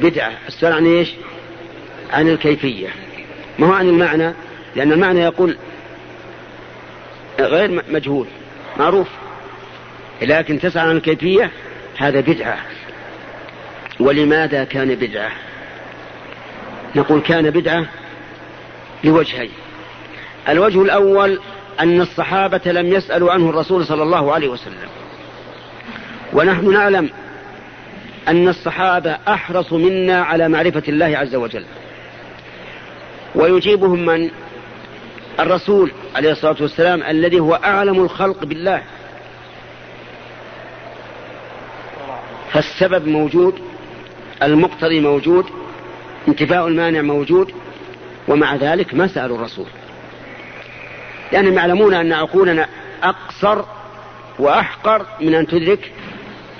بدعة. 0.00 0.32
السؤال 0.48 0.72
عن 0.72 0.86
إيش؟ 0.86 1.12
عن 2.12 2.28
الكيفية. 2.28 2.88
ما 3.58 3.66
هو 3.66 3.72
عن 3.72 3.88
المعنى؟ 3.88 4.32
لأن 4.76 4.92
المعنى 4.92 5.20
يقول 5.20 5.56
غير 7.40 7.82
مجهول 7.88 8.26
معروف. 8.76 9.08
لكن 10.22 10.60
تسأل 10.60 10.80
عن 10.88 10.96
الكيفية 10.96 11.50
هذا 11.96 12.20
بدعة. 12.20 12.58
ولماذا 14.00 14.64
كان 14.64 14.94
بدعة؟ 14.94 15.30
نقول 16.96 17.20
كان 17.20 17.50
بدعة 17.50 17.86
لوجهين. 19.04 19.50
الوجه 20.48 20.82
الأول 20.82 21.40
أن 21.80 22.00
الصحابة 22.00 22.60
لم 22.72 22.92
يسألوا 22.92 23.32
عنه 23.32 23.50
الرسول 23.50 23.86
صلى 23.86 24.02
الله 24.02 24.32
عليه 24.32 24.48
وسلم. 24.48 24.88
ونحن 26.32 26.72
نعلم 26.72 27.10
أن 28.28 28.48
الصحابة 28.48 29.18
أحرص 29.28 29.72
منا 29.72 30.22
على 30.22 30.48
معرفة 30.48 30.82
الله 30.88 31.18
عز 31.18 31.34
وجل. 31.34 31.64
ويجيبهم 33.34 34.04
من؟ 34.04 34.30
الرسول 35.40 35.92
عليه 36.14 36.32
الصلاة 36.32 36.56
والسلام 36.60 37.02
الذي 37.02 37.40
هو 37.40 37.54
أعلم 37.54 38.00
الخلق 38.00 38.44
بالله. 38.44 38.82
فالسبب 42.52 43.08
موجود 43.08 43.58
المقتضي 44.42 45.00
موجود 45.00 45.46
انتفاء 46.28 46.68
المانع 46.68 47.00
موجود 47.00 47.52
ومع 48.28 48.54
ذلك 48.56 48.94
ما 48.94 49.06
سألوا 49.06 49.36
الرسول. 49.36 49.66
لأنهم 51.32 51.54
يعلمون 51.54 51.94
أن 51.94 52.12
عقولنا 52.12 52.68
أقصر 53.02 53.64
وأحقر 54.38 55.06
من 55.20 55.34
أن 55.34 55.46
تدرك 55.46 55.92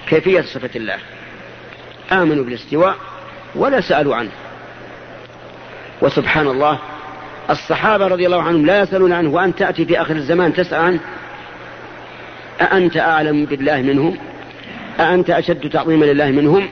كيفية 0.09 0.41
صفة 0.41 0.71
الله. 0.77 0.99
آمنوا 2.13 2.45
بالاستواء 2.45 2.97
ولا 3.55 3.81
سألوا 3.81 4.17
عنه. 4.17 4.31
وسبحان 6.03 6.47
الله 6.47 6.79
الصحابة 7.51 8.07
رضي 8.07 8.27
الله 8.27 8.43
عنهم 8.43 8.67
لا 8.67 8.83
يسألون 8.83 9.13
عنه 9.13 9.31
وأن 9.31 9.55
تأتي 9.55 9.85
في 9.85 10.01
آخر 10.01 10.17
الزمان 10.17 10.55
تسأل 10.55 10.81
عنه. 10.81 11.01
أأنت 12.61 12.97
أعلم 12.97 13.45
بالله 13.45 13.77
منهم؟ 13.77 14.19
أأنت 15.01 15.31
أشد 15.31 15.71
تعظيما 15.71 16.05
لله 16.05 16.31
منهم؟ 16.31 16.69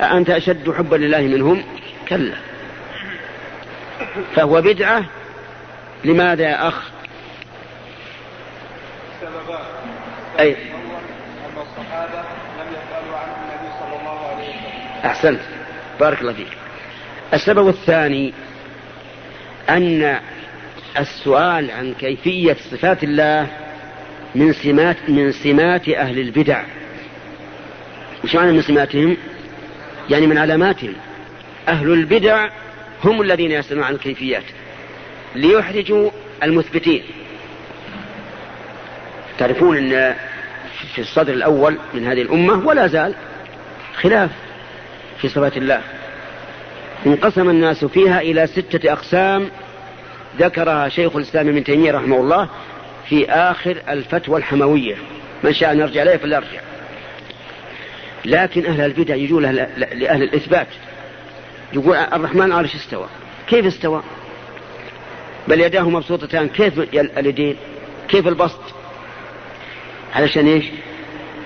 أأنت 0.00 0.30
أشد 0.30 0.70
حبا 0.70 0.96
لله 0.96 1.20
منهم؟ 1.20 1.62
كلا. 2.08 2.34
فهو 4.34 4.62
بدعة. 4.62 5.04
لماذا 6.04 6.42
يا 6.42 6.68
أخ؟ 6.68 6.90
أي. 10.40 10.56
أحسنت. 15.04 15.40
بارك 16.00 16.20
الله 16.20 16.32
فيك. 16.32 16.48
السبب 17.34 17.68
الثاني 17.68 18.32
أن 19.68 20.18
السؤال 20.98 21.70
عن 21.70 21.94
كيفية 21.94 22.56
صفات 22.70 23.04
الله 23.04 23.46
من 24.34 24.52
سمات 24.52 24.96
من 25.08 25.32
سمات 25.32 25.88
أهل 25.88 26.18
البدع. 26.18 26.62
وش 28.24 28.34
معنى 28.34 28.52
من 28.52 28.62
سماتهم؟ 28.62 29.16
يعني 30.10 30.26
من 30.26 30.38
علاماتهم. 30.38 30.94
أهل 31.68 31.92
البدع 31.92 32.48
هم 33.04 33.22
الذين 33.22 33.50
يسألون 33.50 33.84
عن 33.84 33.94
الكيفيات 33.94 34.44
ليحرجوا 35.34 36.10
المثبتين. 36.42 37.02
تعرفون 39.38 39.76
أن 39.76 40.14
في 40.94 41.00
الصدر 41.00 41.32
الأول 41.32 41.78
من 41.94 42.06
هذه 42.06 42.22
الأمة 42.22 42.66
ولا 42.66 42.86
زال 42.86 43.14
خلاف 43.94 44.30
في 45.20 45.28
صفات 45.28 45.56
الله. 45.56 45.80
انقسم 47.06 47.50
الناس 47.50 47.84
فيها 47.84 48.20
إلى 48.20 48.46
ستة 48.46 48.92
أقسام 48.92 49.48
ذكرها 50.38 50.88
شيخ 50.88 51.16
الإسلام 51.16 51.48
ابن 51.48 51.64
تيمية 51.64 51.92
رحمه 51.92 52.16
الله 52.16 52.48
في 53.08 53.30
آخر 53.30 53.82
الفتوى 53.88 54.38
الحموية. 54.38 54.96
من 55.44 55.52
شاء 55.52 55.72
أن 55.72 55.80
يرجع 55.80 56.02
إليه 56.02 56.16
فليرجع 56.16 56.60
لكن 58.24 58.66
أهل 58.66 58.80
البدع 58.80 59.14
يجون 59.14 59.42
لأهل 59.42 60.22
الإثبات. 60.22 60.66
يقول 61.72 61.96
الرحمن 61.96 62.52
عرش 62.52 62.74
استوى؟ 62.74 63.06
كيف 63.48 63.66
استوى؟ 63.66 64.02
بل 65.48 65.60
يداه 65.60 65.90
مبسوطتان. 65.90 66.48
كيف 66.48 66.78
اليدين؟ 66.94 67.56
كيف 68.08 68.28
البسط؟ 68.28 68.60
علشان 70.14 70.46
إيش؟ 70.46 70.64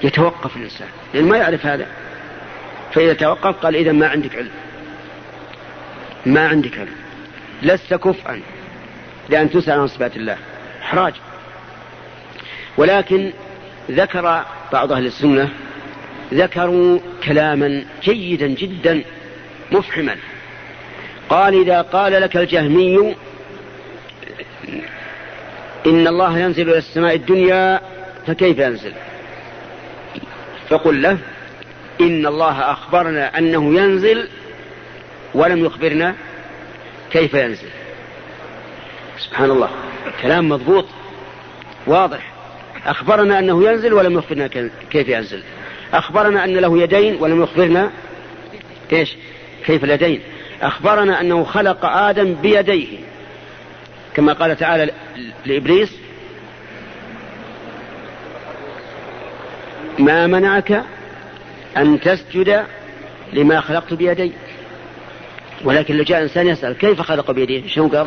يتوقف 0.03 0.57
الإنسان. 0.57 0.89
لأنه 1.15 1.29
ما 1.29 1.37
يعرف 1.37 1.67
هذا. 1.67 1.87
فإذا 2.93 3.13
توقف 3.13 3.57
قال 3.57 3.77
إذا 3.77 3.93
ما 3.93 4.09
عندك 4.09 4.37
علم. 4.37 4.51
ما 6.27 6.49
عندك 6.49 6.79
علم 6.79 6.95
لست 7.63 7.95
كفءا 7.95 8.41
لأن 9.29 9.51
تسأل 9.51 9.81
عن 9.81 9.87
صفات 9.87 10.17
الله. 10.17 10.37
إحراج. 10.83 11.15
ولكن 12.77 13.33
ذكر 13.91 14.45
بعض 14.73 14.93
أهل 14.93 15.07
السنة 15.07 15.51
ذكروا 16.35 16.99
كلاما 17.25 17.85
جيدا 18.03 18.47
جدا 18.47 19.03
مفحما. 19.73 20.17
قال 21.29 21.61
إذا 21.61 21.83
قال 21.83 22.13
لك 22.13 22.37
الجهمي 22.37 23.15
إن 25.87 26.07
الله 26.07 26.39
ينزل 26.39 26.69
إلى 26.69 26.79
السماء 26.79 27.15
الدنيا 27.15 27.81
فكيف 28.27 28.59
ينزل؟ 28.59 28.93
فقل 30.69 31.03
له 31.03 31.19
إن 32.01 32.27
الله 32.27 32.73
أخبرنا 32.73 33.39
أنه 33.39 33.81
ينزل 33.81 34.29
ولم 35.37 35.65
يخبرنا 35.65 36.15
كيف 37.11 37.35
ينزل. 37.35 37.69
سبحان 39.19 39.51
الله. 39.51 39.71
كلام 40.23 40.49
مضبوط 40.49 40.87
واضح. 41.87 42.33
أخبرنا 42.87 43.39
أنه 43.39 43.65
ينزل 43.71 43.93
ولم 43.93 44.19
يخبرنا 44.19 44.71
كيف 44.91 45.09
ينزل. 45.09 45.43
أخبرنا 45.93 46.45
أن 46.45 46.55
له 46.55 46.83
يدين 46.83 47.17
ولم 47.21 47.43
يخبرنا 47.43 47.91
إيش؟ 48.93 49.17
كيف 49.67 49.85
اليدين. 49.85 50.21
أخبرنا 50.63 51.21
أنه 51.21 51.45
خلق 51.45 51.85
آدم 51.85 52.35
بيديه. 52.35 52.99
كما 54.15 54.33
قال 54.33 54.57
تعالى 54.57 54.91
لإبليس 55.47 55.93
ما 59.99 60.27
منعك 60.27 60.83
أن 61.77 62.01
تسجد 62.01 62.65
لما 63.33 63.61
خلقت 63.61 63.95
بيدي. 63.95 64.33
ولكن 65.65 65.97
لو 65.97 66.05
جاء 66.05 66.23
إنسان 66.23 66.47
يسأل 66.47 66.73
كيف 66.73 67.01
خلق 67.01 67.31
بيديه 67.31 67.69
شو 67.69 67.89
قال؟ 67.89 68.07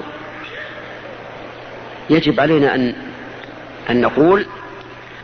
يجب 2.09 2.39
علينا 2.39 2.75
أن 2.75 2.93
أن 3.89 4.01
نقول 4.01 4.45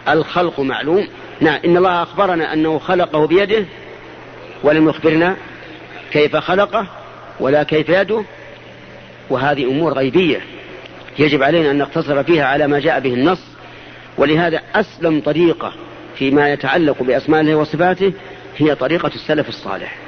الخلق 0.10 0.60
معلوم. 0.60 1.08
نعم 1.42 1.60
إن 1.66 1.78
الله 1.78 2.04
أخبرنا 2.04 2.54
أنه 2.54 2.80
خلقه 2.80 3.28
بيده 3.28 3.66
ولم 4.64 4.90
يخبرنا 4.90 5.36
كيف 6.12 6.36
خلقه 6.36 6.88
ولا 7.40 7.64
كيف 7.64 7.90
يده 7.90 8.24
وهذه 9.30 9.64
أمور 9.64 9.94
غيبية. 9.94 10.42
يجب 11.20 11.44
علينا 11.44 11.72
أن 11.72 11.78
نقتصر 11.78 12.24
فيها 12.24 12.46
على 12.46 12.68
ما 12.68 12.80
جاء 12.80 13.00
به 13.00 13.14
النص. 13.14 13.42
ولهذا 14.18 14.62
أسلم 14.76 15.22
طريقة 15.22 15.74
فيما 16.16 16.54
يتعلق 16.54 17.04
بأسماء 17.04 17.42
الله 17.42 17.56
وصفاته 17.56 18.14
هي 18.58 18.76
طريقة 18.76 19.12
السلف 19.16 19.50
الصالح. 19.50 20.05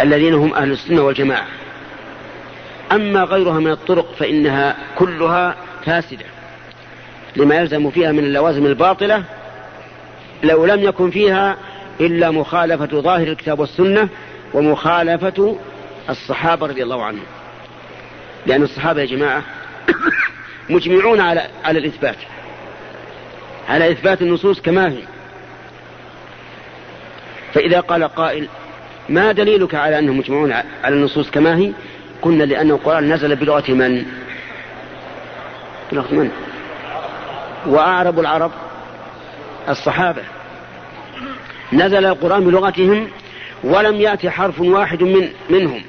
الذين 0.00 0.34
هم 0.34 0.54
أهل 0.54 0.72
السنة 0.72 1.02
والجماعة. 1.02 1.46
أما 2.92 3.24
غيرها 3.24 3.60
من 3.60 3.70
الطرق 3.70 4.14
فإنها 4.18 4.76
كلها 4.96 5.56
فاسدة. 5.86 6.24
لما 7.36 7.54
يلزم 7.54 7.90
فيها 7.90 8.12
من 8.12 8.18
اللوازم 8.18 8.66
الباطلة 8.66 9.24
لو 10.42 10.66
لم 10.66 10.80
يكن 10.80 11.10
فيها 11.10 11.56
إلا 12.00 12.30
مخالفة 12.30 13.00
ظاهر 13.00 13.26
الكتاب 13.26 13.60
والسنة 13.60 14.08
ومخالفة 14.54 15.56
الصحابة 16.10 16.66
رضي 16.66 16.82
الله 16.82 17.04
عنهم. 17.04 17.24
لأن 18.46 18.62
الصحابة 18.62 19.00
يا 19.00 19.06
جماعة 19.06 19.42
مجمعون 20.70 21.20
على 21.20 21.46
على 21.64 21.78
الإثبات. 21.78 22.16
على 23.68 23.92
إثبات 23.92 24.22
النصوص 24.22 24.60
كما 24.60 24.88
هي. 24.88 25.02
فإذا 27.54 27.80
قال 27.80 28.04
قائل 28.04 28.48
ما 29.08 29.32
دليلك 29.32 29.74
على 29.74 29.98
أنهم 29.98 30.18
مجمعون 30.18 30.52
على 30.84 30.94
النصوص 30.94 31.30
كما 31.30 31.56
هي؟ 31.56 31.72
قلنا 32.22 32.44
لأن 32.44 32.70
القرآن 32.70 33.12
نزل 33.12 33.36
بلغة 33.36 33.70
من؟ 33.70 34.04
بلغة 35.92 36.14
من؟ 36.14 36.30
وأعرب 37.66 38.20
العرب 38.20 38.50
الصحابة. 39.68 40.22
نزل 41.72 42.06
القرآن 42.06 42.44
بلغتهم 42.44 43.08
ولم 43.64 43.94
يأتي 43.94 44.30
حرف 44.30 44.60
واحد 44.60 45.02
من 45.02 45.28
منهم. 45.50 45.82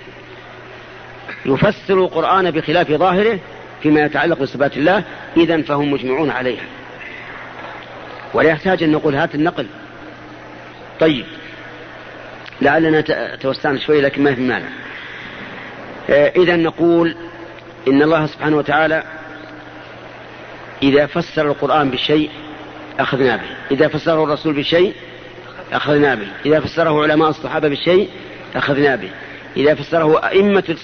يفسر 1.45 1.93
القرآن 1.93 2.51
بخلاف 2.51 2.91
ظاهره 2.91 3.39
فيما 3.83 4.01
يتعلق 4.01 4.39
بصفات 4.39 4.77
الله 4.77 5.03
إذا 5.37 5.61
فهم 5.61 5.91
مجمعون 5.91 6.29
عليها. 6.29 6.65
ولا 8.33 8.49
يحتاج 8.49 8.83
أن 8.83 8.91
نقول 8.91 9.15
هات 9.15 9.35
النقل. 9.35 9.67
طيب. 10.99 11.25
لعلنا 12.63 13.01
توسعنا 13.35 13.79
شوي 13.79 14.01
لكن 14.01 14.23
ما 14.23 14.35
في 14.35 14.41
مانع. 14.41 14.69
آه، 16.09 16.31
إذا 16.35 16.55
نقول 16.55 17.15
إن 17.87 18.01
الله 18.01 18.25
سبحانه 18.25 18.57
وتعالى 18.57 19.03
إذا 20.83 21.05
فسر 21.05 21.47
القرآن 21.47 21.91
بشيء 21.91 22.29
أخذنا 22.99 23.35
به. 23.35 23.55
إذا 23.71 23.87
فسره 23.87 24.23
الرسول 24.23 24.53
بشيء 24.53 24.93
أخذنا 25.73 26.15
به. 26.15 26.27
إذا 26.45 26.59
فسره 26.59 27.03
علماء 27.03 27.29
الصحابة 27.29 27.69
بشيء 27.69 28.09
أخذنا 28.55 28.95
به. 28.95 29.09
إذا 29.57 29.75
فسره 29.75 30.27
أئمة 30.27 30.77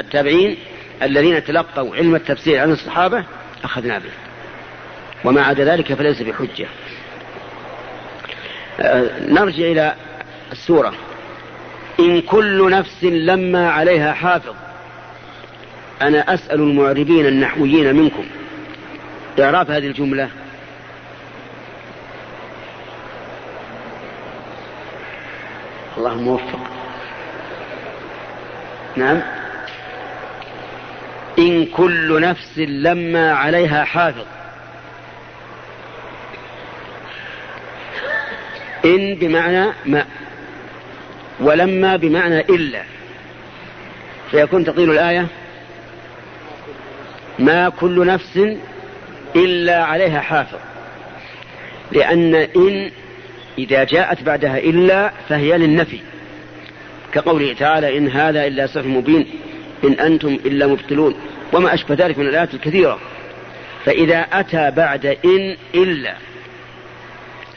التابعين 0.00 0.56
الذين 1.02 1.44
تلقوا 1.44 1.96
علم 1.96 2.14
التفسير 2.14 2.60
عن 2.60 2.72
الصحابة 2.72 3.24
أخذنا 3.64 3.98
به. 3.98 4.10
وما 5.24 5.42
عدا 5.42 5.64
ذلك 5.64 5.94
فليس 5.94 6.22
بحجة. 6.22 6.66
آه، 8.80 9.10
نرجع 9.28 9.64
إلى 9.64 9.94
السورة. 10.52 10.94
إن 12.00 12.20
كل 12.20 12.70
نفس 12.70 13.04
لما 13.04 13.70
عليها 13.70 14.12
حافظ. 14.12 14.54
أنا 16.02 16.34
أسأل 16.34 16.60
المعربين 16.60 17.26
النحويين 17.26 17.96
منكم. 17.96 18.24
إعراب 19.40 19.70
هذه 19.70 19.86
الجملة. 19.86 20.28
الله 25.96 26.14
موفق. 26.14 26.60
نعم. 28.96 29.22
إن 31.38 31.66
كل 31.66 32.20
نفس 32.20 32.58
لما 32.58 33.32
عليها 33.32 33.84
حافظ. 33.84 34.26
إن 38.84 39.14
بمعنى 39.14 39.72
ما 39.86 40.04
ولما 41.40 41.96
بمعنى 41.96 42.40
إلا. 42.40 42.82
فيكون 44.30 44.64
تقدير 44.64 44.92
الآية 44.92 45.26
ما 47.38 47.68
كل 47.68 48.06
نفس 48.06 48.40
إلا 49.36 49.84
عليها 49.84 50.20
حافظ. 50.20 50.58
لأن 51.92 52.34
إن 52.34 52.90
إذا 53.58 53.84
جاءت 53.84 54.22
بعدها 54.22 54.58
إلا 54.58 55.12
فهي 55.28 55.58
للنفي. 55.58 56.00
كقوله 57.12 57.54
تعالى 57.54 57.98
إن 57.98 58.08
هذا 58.08 58.46
إلا 58.46 58.66
سحر 58.66 58.86
مبين 58.86 59.26
إن 59.84 59.92
أنتم 59.92 60.38
إلا 60.46 60.66
مبتلون 60.66 61.14
وما 61.52 61.74
أشبه 61.74 61.94
ذلك 61.94 62.18
من 62.18 62.26
الآيات 62.26 62.54
الكثيرة. 62.54 62.98
فإذا 63.84 64.18
أتى 64.32 64.70
بعد 64.70 65.06
إن 65.06 65.56
إلا 65.74 66.14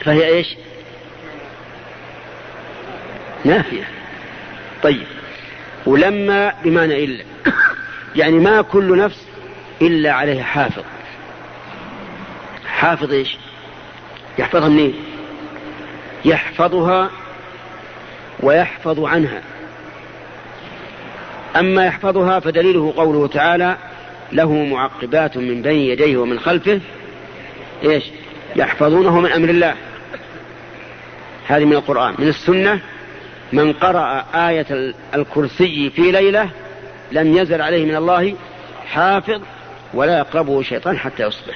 فهي 0.05 0.27
إيش؟ 0.27 0.47
نافية. 3.45 3.83
طيب. 4.83 5.03
ولما 5.85 6.53
بمعنى 6.63 7.03
إلا. 7.03 7.23
يعني 8.15 8.39
ما 8.39 8.61
كل 8.61 8.97
نفس 8.97 9.27
إلا 9.81 10.11
عليها 10.11 10.43
حافظ. 10.43 10.83
حافظ 12.67 13.13
إيش؟ 13.13 13.37
يحفظها 14.39 14.69
منين؟ 14.69 14.93
يحفظها 16.25 17.09
ويحفظ 18.39 18.99
عنها. 18.99 19.41
أما 21.55 21.85
يحفظها 21.85 22.39
فدليله 22.39 22.93
قوله 22.97 23.27
تعالى 23.27 23.77
له 24.31 24.53
معقبات 24.53 25.37
من 25.37 25.61
بين 25.61 25.79
يديه 25.79 26.17
ومن 26.17 26.39
خلفه. 26.39 26.81
إيش؟ 27.83 28.03
يحفظونه 28.55 29.19
من 29.19 29.31
أمر 29.31 29.49
الله. 29.49 29.75
هذه 31.47 31.65
من 31.65 31.73
القرآن 31.73 32.15
من 32.19 32.27
السنة. 32.27 32.81
من 33.53 33.73
قرأ 33.73 34.25
آية 34.33 34.93
الكرسي 35.15 35.89
في 35.89 36.01
ليلة 36.01 36.49
لم 37.11 37.37
يزل 37.37 37.61
عليه 37.61 37.85
من 37.85 37.95
الله 37.95 38.35
حافظ 38.87 39.41
ولا 39.93 40.17
يقربه 40.17 40.61
شيطان 40.63 40.97
حتى 40.97 41.23
يصبح. 41.23 41.55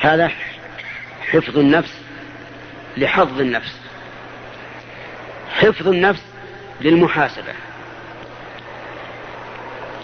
هذا 0.00 0.30
حفظ 1.30 1.58
النفس 1.58 1.94
لحظ 2.96 3.40
النفس. 3.40 3.72
حفظ 5.50 5.88
النفس 5.88 6.22
للمحاسبة. 6.80 7.52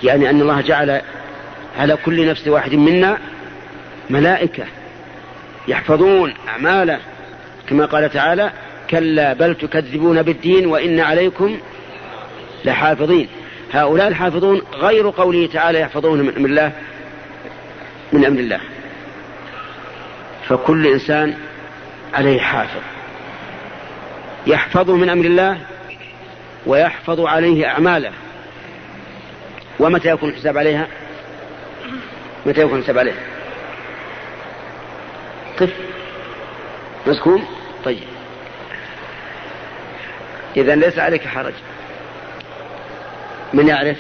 يعني 0.03 0.31
أن 0.31 0.41
الله 0.41 0.61
جعل 0.61 1.01
على 1.79 1.97
كل 1.97 2.29
نفس 2.29 2.49
واحد 2.49 2.75
منا 2.75 3.19
ملائكة 4.11 4.65
يحفظون 5.69 6.35
أعماله. 6.49 7.01
كما 7.69 7.87
قال 7.87 8.11
تعالى 8.11 8.53
كلا 8.91 9.33
بل 9.33 9.55
تكذبون 9.55 10.23
بالدين 10.23 10.67
وإن 10.67 11.01
عليكم 11.01 11.59
لحافظين. 12.65 13.29
هؤلاء 13.73 14.09
الحافظون 14.09 14.63
غير 14.75 15.11
قوله 15.11 15.47
تعالى 15.53 15.81
يحفظون 15.81 16.21
من 16.21 16.37
أمر 16.37 16.49
الله 16.49 16.73
من 18.13 18.25
أمر 18.25 18.39
الله. 18.39 18.61
فكل 20.49 20.87
إنسان 20.87 21.35
عليه 22.15 22.41
حافظ. 22.41 22.83
يحفظ 24.47 24.91
من 24.91 25.09
أمر 25.09 25.25
الله 25.25 25.59
ويحفظ 26.67 27.21
عليه 27.21 27.67
أعماله. 27.67 28.13
ومتى 29.81 30.09
يكون 30.09 30.29
الحساب 30.29 30.59
عليها؟ 30.59 30.87
متى 32.47 32.61
يكون 32.61 32.79
الحساب 32.79 32.99
عليها؟ 32.99 33.21
قف 35.61 35.73
مسكون 37.07 37.45
طيب. 37.85 38.16
إذا 40.57 40.75
ليس 40.75 40.99
عليك 40.99 41.27
حرج. 41.27 41.53
من 43.53 43.69
يعرف 43.69 43.97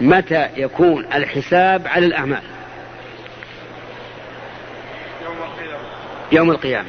متى 0.00 0.48
يكون 0.56 1.06
الحساب 1.14 1.86
على 1.86 2.06
الأعمال. 2.06 2.42
يوم 6.32 6.50
القيامة. 6.50 6.88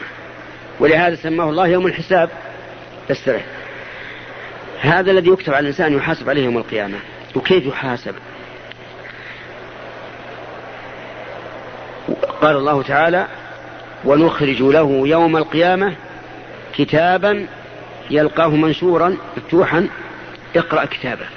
ولهذا 0.79 1.15
سماه 1.15 1.49
الله 1.49 1.67
يوم 1.67 1.88
الحساب. 1.88 2.29
استرح 3.12 3.45
هذا 4.81 5.12
الذي 5.12 5.29
يكتب 5.29 5.53
على 5.53 5.59
الإنسان 5.59 5.97
يحاسب 5.97 6.29
عليه 6.29 6.45
يوم 6.45 6.57
القيامة. 6.57 6.97
وكيف 7.35 7.65
يحاسب؟ 7.65 8.15
قال 12.41 12.55
الله 12.55 12.83
تعالى 12.83 13.27
ونخرج 14.05 14.62
له 14.62 15.07
يوم 15.07 15.38
القيامة 15.38 15.95
كتابا 16.75 17.47
يلقاه 18.09 18.47
منشورا 18.47 19.17
مفتوحا 19.37 19.87
اقرأ 20.55 20.85
كتابك. 20.85 21.29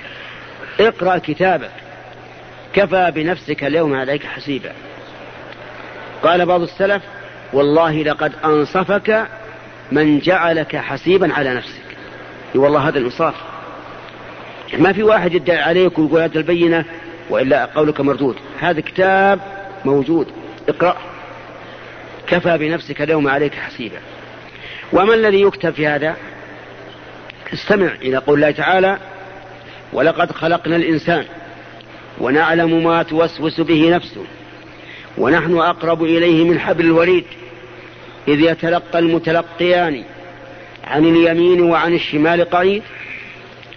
اقرأ 0.80 1.18
كتابك. 1.18 1.70
كفى 2.74 3.12
بنفسك 3.14 3.64
اليوم 3.64 3.94
عليك 3.94 4.26
حسيبا. 4.26 4.72
قال 6.22 6.46
بعض 6.46 6.61
السلف 6.61 7.02
والله 7.52 8.02
لقد 8.02 8.32
أنصفك 8.44 9.26
من 9.92 10.18
جعلك 10.18 10.76
حسيبا 10.76 11.35
على 11.35 11.54
نفسك. 11.54 11.82
والله 12.54 12.88
هذا 12.88 12.98
الإنصاف. 12.98 13.35
ما 14.78 14.92
في 14.92 15.02
واحد 15.02 15.35
يدعي 15.35 15.58
عليك 15.58 15.98
ويقول 15.98 16.22
هذا 16.22 16.38
البينة 16.38 16.85
وإلا 17.30 17.64
قولك 17.64 18.00
مردود. 18.00 18.37
هذا 18.61 18.80
كتاب 18.80 19.40
موجود. 19.85 20.26
اقرأ. 20.68 20.96
كفى 22.26 22.58
بنفسك 22.58 23.02
اليوم 23.02 23.28
عليك 23.28 23.54
حسيبا. 23.54 23.98
وما 24.92 25.14
الذي 25.14 25.40
يكتب 25.40 25.70
في 25.70 25.87
هذا؟ 25.87 26.16
استمع 27.53 27.93
إلى 28.03 28.17
قول 28.17 28.35
الله 28.35 28.51
تعالى 28.51 28.99
ولقد 29.93 30.33
خلقنا 30.33 30.77
الإنسان 30.77 31.25
ونعلم 32.21 32.85
ما 32.85 33.03
توسوس 33.03 33.61
به 33.61 33.91
نفسه 33.91 34.25
ونحن 35.19 35.59
أقرب 35.59 36.03
إليه 36.03 36.45
من 36.45 36.61
حبل 36.61 36.85
الوريد 36.85 37.25
إذ 38.29 38.41
يتلقى 38.41 38.99
المتلقيان 38.99 40.05
عن 40.85 41.05
اليمين 41.05 41.62
وعن 41.62 41.95
الشمال 41.95 42.51
قعيد 42.51 42.83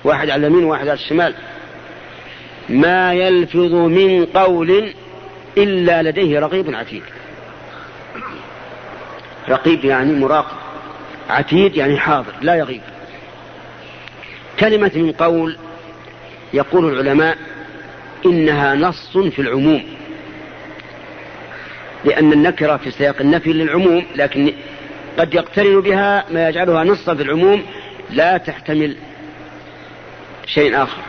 واحد 0.04 0.30
على 0.30 0.48
اليمين 0.48 0.66
وواحد 0.66 0.88
على 0.88 1.00
الشمال. 1.00 1.34
ما 2.70 3.14
يلفظ 3.14 3.74
من 3.74 4.26
قول 4.26 4.94
إلا 5.58 6.04
لديه 6.04 6.40
رقيب 6.40 6.76
عتيد. 6.76 7.04
رقيب 9.50 9.86
يعني 9.86 10.14
مراقب 10.14 10.58
عتيد 11.30 11.76
يعني 11.76 11.98
حاضر 11.98 12.34
لا 12.42 12.56
يغيب. 12.56 12.82
كلمة 14.60 14.92
من 14.96 15.12
قول 15.12 15.58
يقول 16.54 16.94
العلماء 16.94 17.38
إنها 18.26 18.76
نص 18.76 19.18
في 19.18 19.42
العموم 19.42 19.84
لأن 22.06 22.34
النكرة 22.34 22.78
في 22.78 22.92
سياق 22.92 23.22
النفي 23.22 23.54
للعموم 23.54 24.06
لكن 24.16 24.54
قد 25.20 25.34
يقترن 25.34 25.82
بها 25.82 26.26
ما 26.32 26.50
يجعلها 26.50 26.84
نصا 26.84 27.16
في 27.16 27.24
العموم 27.24 27.64
لا 28.10 28.38
تحتمل 28.38 28.98
شيء 30.46 30.84
آخر. 30.84 31.02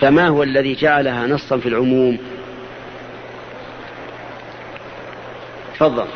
فما 0.00 0.28
هو 0.28 0.42
الذي 0.42 0.74
جعلها 0.74 1.26
نصا 1.26 1.58
في 1.58 1.68
العموم؟ 1.68 2.18
تفضل. 5.74 6.06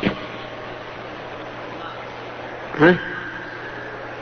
ها؟ 2.79 2.95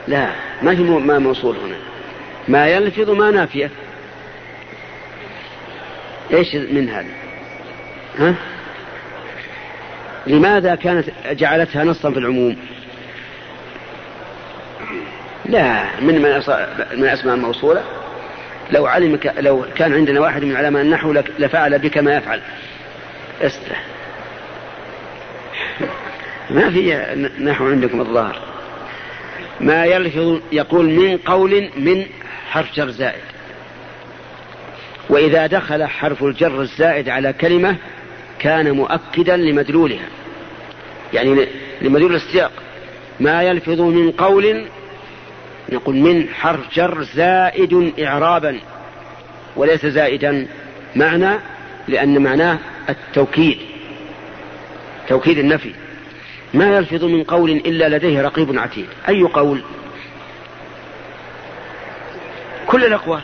لا 0.07 0.29
ما 0.61 0.75
في 0.75 0.81
ما 0.81 1.19
موصول 1.19 1.55
هنا؟ 1.55 1.96
ما 2.47 2.67
يلفظ 2.67 3.09
ما 3.09 3.31
نافية. 3.31 3.71
إيش 6.33 6.55
من 6.55 6.89
هذا؟ 6.89 7.07
ها؟ 8.19 8.35
لماذا 10.27 10.75
كانت 10.75 11.05
جعلتها 11.29 11.83
نصا 11.83 12.11
في 12.11 12.19
العموم؟ 12.19 12.57
لا 15.45 15.83
من 16.01 16.21
من 16.21 16.41
من 16.93 17.03
الأسماء 17.03 17.35
الموصولة. 17.35 17.83
لو 18.71 18.85
علم 18.85 19.19
لو 19.39 19.65
كان 19.75 19.93
عندنا 19.93 20.19
واحد 20.19 20.43
من 20.43 20.55
علماء 20.55 20.81
النحو 20.81 21.11
لفعل 21.39 21.79
بك 21.79 21.97
ما 21.97 22.15
يفعل. 22.15 22.41
استح 23.41 23.83
ما 26.49 26.69
في 26.69 26.95
نحو 27.39 27.67
عندكم 27.67 28.01
الظاهر. 28.01 28.39
ما 29.59 29.85
يلفظ 29.85 30.39
يقول 30.51 30.89
من 30.89 31.17
قول 31.17 31.69
من 31.77 32.05
حرف 32.49 32.75
جر 32.75 32.89
زائد. 32.89 33.21
وإذا 35.09 35.47
دخل 35.47 35.85
حرف 35.85 36.23
الجر 36.23 36.61
الزائد 36.61 37.09
على 37.09 37.33
كلمة 37.33 37.75
كان 38.39 38.71
مؤكدا 38.71 39.37
لمدلولها. 39.37 40.07
يعني 41.13 41.47
لمدلول 41.81 42.15
السياق. 42.15 42.51
ما 43.19 43.43
يلفظ 43.43 43.81
من 43.81 44.11
قول 44.11 44.65
نقول 45.69 45.95
من 45.95 46.29
حرف 46.29 46.73
جر 46.73 47.03
زائد 47.03 47.93
إعرابا 47.99 48.59
وليس 49.55 49.85
زائدا. 49.85 50.47
معنى 50.95 51.39
لأن 51.87 52.23
معناه 52.23 52.59
التوكيد. 52.89 53.57
توكيد 55.07 55.37
النفي. 55.37 55.71
ما 56.53 56.77
يلفظ 56.77 57.03
من 57.03 57.23
قول 57.23 57.51
إلا 57.51 57.97
لديه 57.97 58.21
رقيب 58.21 58.59
عتيد. 58.59 58.87
أي 59.07 59.21
قول؟ 59.21 59.61
كل 62.67 62.85
الأقوال. 62.85 63.21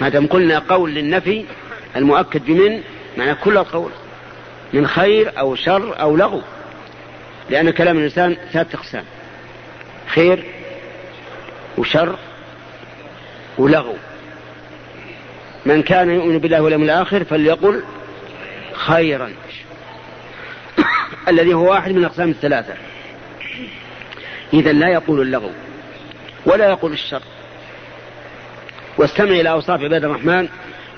ما 0.00 0.08
دام 0.08 0.26
قلنا 0.26 0.58
قول 0.58 0.94
للنفي 0.94 1.44
المؤكد 1.96 2.44
بمن؟ 2.44 2.82
معنى 3.16 3.34
كل 3.34 3.56
القول. 3.56 3.90
من 4.72 4.86
خير 4.86 5.38
أو 5.38 5.54
شر 5.54 6.00
أو 6.00 6.16
لغو. 6.16 6.42
لأن 7.50 7.70
كلام 7.70 7.98
الإنسان 7.98 8.36
ثلاثة 8.52 8.78
أقسام. 8.78 9.04
خير 10.08 10.44
وشر 11.78 12.18
ولغو. 13.58 13.94
من 15.66 15.82
كان 15.82 16.10
يؤمن 16.10 16.38
بالله 16.38 16.62
واليوم 16.62 16.82
الآخر 16.82 17.24
فليقل 17.24 17.82
خيرا. 18.72 19.32
الذي 21.28 21.54
هو 21.54 21.70
واحد 21.70 21.92
من 21.92 21.98
الأقسام 21.98 22.30
الثلاثة. 22.30 22.74
إذا 24.52 24.72
لا 24.72 24.88
يقول 24.88 25.20
اللغو 25.20 25.50
ولا 26.46 26.68
يقول 26.68 26.92
الشر. 26.92 27.22
واستمع 28.98 29.30
إلى 29.30 29.50
أوصاف 29.50 29.82
عباد 29.82 30.04
الرحمن 30.04 30.48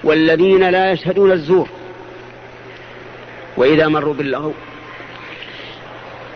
والذين 0.05 0.71
لا 0.71 0.91
يشهدون 0.91 1.33
الزور. 1.33 1.69
وإذا 3.57 3.89
مروا 3.89 4.15
باللغو 4.15 4.55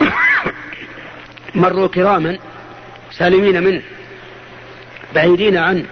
مروا 1.55 1.87
كراما 1.87 2.37
سالمين 3.11 3.63
منه 3.63 3.81
بعيدين 5.15 5.57
عنه 5.57 5.85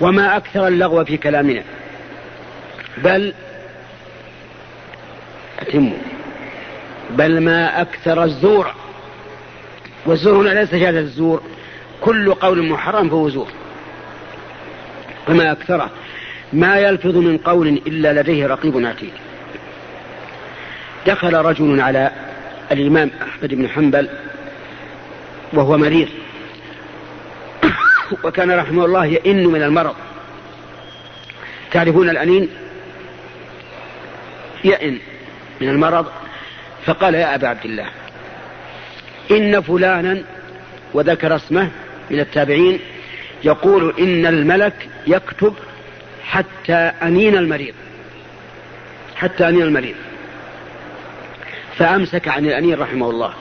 وما 0.00 0.36
أكثر 0.36 0.68
اللغو 0.68 1.04
في 1.04 1.16
كلامنا. 1.16 1.62
بل 2.98 3.34
أتموا. 5.58 5.98
بل 7.10 7.40
ما 7.40 7.80
أكثر 7.80 8.24
الزور 8.24 8.74
والزور 10.06 10.36
هنا 10.36 10.60
ليس 10.60 10.70
شهادة 10.70 10.98
الزور 10.98 11.42
كل 12.00 12.34
قول 12.34 12.68
محرم 12.68 13.08
فهو 13.08 13.28
زور. 13.28 13.61
وما 15.28 15.52
أكثره. 15.52 15.90
ما 16.52 16.78
يلفظ 16.78 17.16
من 17.16 17.38
قول 17.38 17.68
إلا 17.68 18.20
لديه 18.20 18.46
رقيب 18.46 18.86
عتيد. 18.86 19.12
دخل 21.06 21.34
رجل 21.34 21.80
على 21.80 22.10
الإمام 22.72 23.10
أحمد 23.22 23.54
بن 23.54 23.68
حنبل 23.68 24.08
وهو 25.52 25.78
مريض. 25.78 26.08
وكان 28.24 28.50
رحمه 28.50 28.84
الله 28.84 29.06
يئن 29.06 29.46
من 29.46 29.62
المرض. 29.62 29.94
تعرفون 31.70 32.08
الأنين؟ 32.08 32.48
يئن 34.64 34.98
من 35.60 35.68
المرض. 35.68 36.06
فقال 36.86 37.14
يا 37.14 37.34
أبا 37.34 37.48
عبد 37.48 37.64
الله 37.64 37.86
إن 39.30 39.60
فلانا 39.60 40.22
وذكر 40.94 41.36
اسمه 41.36 41.70
من 42.10 42.20
التابعين 42.20 42.80
يقول 43.44 43.94
إن 43.98 44.26
الملك 44.26 44.88
يكتب 45.06 45.54
حتى 46.24 46.74
أنين 47.02 47.36
المريض. 47.36 47.74
حتى 49.16 49.48
أنين 49.48 49.62
المريض. 49.62 49.94
فأمسك 51.76 52.28
عن 52.28 52.46
الأنين 52.46 52.78
رحمه 52.78 53.10
الله. 53.10 53.34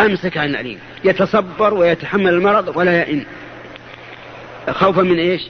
أمسك 0.00 0.36
عن 0.36 0.46
الأنين. 0.46 0.78
يتصبر 1.04 1.74
ويتحمل 1.74 2.34
المرض 2.34 2.76
ولا 2.76 2.98
يئن. 2.98 3.24
خوفا 4.70 5.02
من 5.02 5.18
إيش؟ 5.18 5.42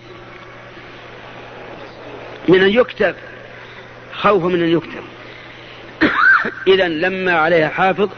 من 2.49 2.63
أن 2.63 2.71
يكتب. 2.71 3.15
خوفا 4.13 4.47
من 4.47 4.63
أن 4.63 4.69
يكتب. 4.69 5.03
إذا 6.75 6.89
لما 6.89 7.33
عليها 7.33 7.69
حافظ 7.69 8.09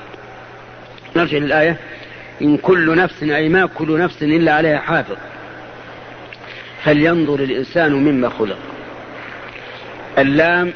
نرجع 1.16 1.38
للآية. 1.38 1.89
إن 2.42 2.56
كل 2.56 2.96
نفس 2.96 3.22
أي 3.22 3.48
ما 3.48 3.66
كل 3.66 3.98
نفس 3.98 4.22
إلا 4.22 4.54
عليها 4.54 4.78
حافظ. 4.78 5.16
فلينظر 6.84 7.34
الإنسان 7.34 7.92
مما 7.92 8.28
خلق. 8.28 8.58
اللام 10.18 10.72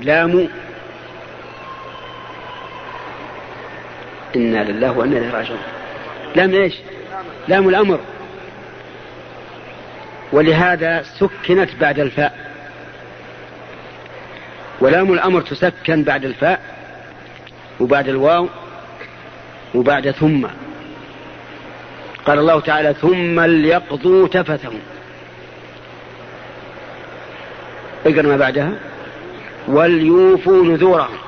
لام 0.00 0.48
إنا 4.36 4.64
لله 4.64 4.98
وإنا 4.98 5.18
إليه 5.18 5.30
راجعون. 5.30 5.58
لام 6.36 6.54
إيش؟ 6.54 6.74
لام 7.48 7.68
الأمر. 7.68 8.00
ولهذا 10.32 11.02
سكنت 11.02 11.70
بعد 11.80 11.98
الفاء. 11.98 12.48
ولام 14.80 15.12
الأمر 15.12 15.40
تسكن 15.40 16.02
بعد 16.02 16.24
الفاء 16.24 16.60
وبعد 17.80 18.08
الواو 18.08 18.48
وبعد 19.74 20.10
ثم. 20.10 20.46
قال 22.28 22.38
الله 22.38 22.60
تعالى 22.60 22.94
ثم 22.94 23.40
ليقضوا 23.40 24.28
تفثهم 24.28 24.80
اقرأ 28.06 28.22
ما 28.22 28.36
بعدها. 28.36 28.72
وليوفوا 29.68 30.64
نذورهم. 30.64 31.18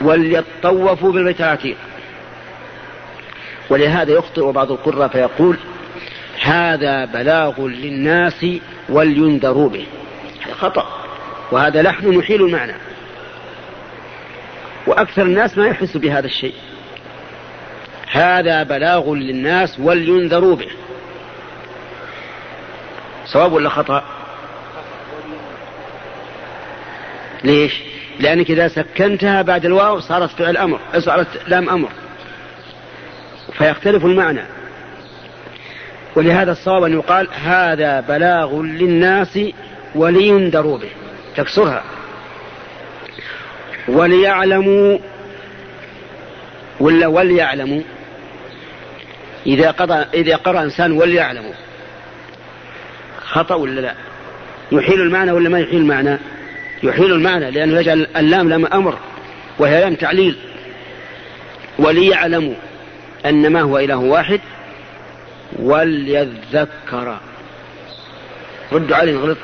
وليطوفوا 0.00 1.12
بالبيت 1.12 1.40
العتيق 1.40 1.76
ولهذا 3.70 4.12
يخطئ 4.12 4.52
بعض 4.52 4.72
القراء 4.72 5.08
فيقول 5.08 5.56
هذا 6.42 7.04
بلاغ 7.04 7.66
للناس 7.66 8.46
ولينذروا 8.88 9.68
به. 9.68 9.86
هذا 10.46 10.54
خطأ. 10.54 10.88
وهذا 11.52 11.82
لحن 11.82 12.12
يحيل 12.12 12.42
المعنى. 12.42 12.74
وأكثر 14.86 15.22
الناس 15.22 15.58
ما 15.58 15.66
يحس 15.66 15.96
بهذا 15.96 16.26
الشيء. 16.26 16.54
هذا 18.10 18.62
بلاغ 18.62 19.14
للناس 19.14 19.80
ولينذروا 19.80 20.56
به. 20.56 20.68
صواب 23.26 23.52
ولا 23.52 23.68
خطأ؟ 23.68 24.04
ليش؟ 27.44 27.82
لأنك 28.20 28.50
إذا 28.50 28.68
سكنتها 28.68 29.42
بعد 29.42 29.64
الواو 29.64 30.00
صارت 30.00 30.30
فعل 30.30 30.56
أمر 30.56 30.80
صارت 30.98 31.26
لام 31.48 31.68
أمر. 31.68 31.88
فيختلف 33.52 34.04
المعنى. 34.04 34.42
ولهذا 36.16 36.52
الصواب 36.52 36.84
أن 36.84 36.92
يقال 36.92 37.28
هذا 37.34 38.00
بلاغ 38.00 38.62
للناس 38.62 39.38
ولينذروا 39.94 40.78
به. 40.78 40.90
تكسرها. 41.36 41.84
وليعلموا 43.88 44.98
ولا 46.80 47.06
وليعلموا؟ 47.06 47.82
إذا 49.48 49.70
قضى 49.70 50.04
إذا 50.14 50.36
قرأ 50.36 50.62
إنسان 50.62 50.92
وليعلموا 50.92 51.52
خطأ 53.24 53.54
ولا 53.54 53.80
لا؟ 53.80 53.94
يحيل 54.72 55.00
المعنى 55.00 55.32
ولا 55.32 55.48
ما 55.48 55.60
يحيل 55.60 55.80
المعنى؟ 55.80 56.18
يحيل 56.82 57.12
المعنى 57.12 57.50
لأنه 57.50 57.80
يجعل 57.80 58.06
اللام 58.16 58.48
لام 58.48 58.66
أمر 58.66 58.98
وهي 59.58 59.80
لام 59.80 59.94
تعليل. 59.94 60.36
وليعلموا 61.78 62.54
أن 63.26 63.52
ما 63.52 63.60
هو 63.60 63.78
إله 63.78 63.96
واحد 63.96 64.40
وليذكر. 65.56 67.18
ردوا 68.72 68.96
علي 68.96 69.16
غلطت. 69.16 69.38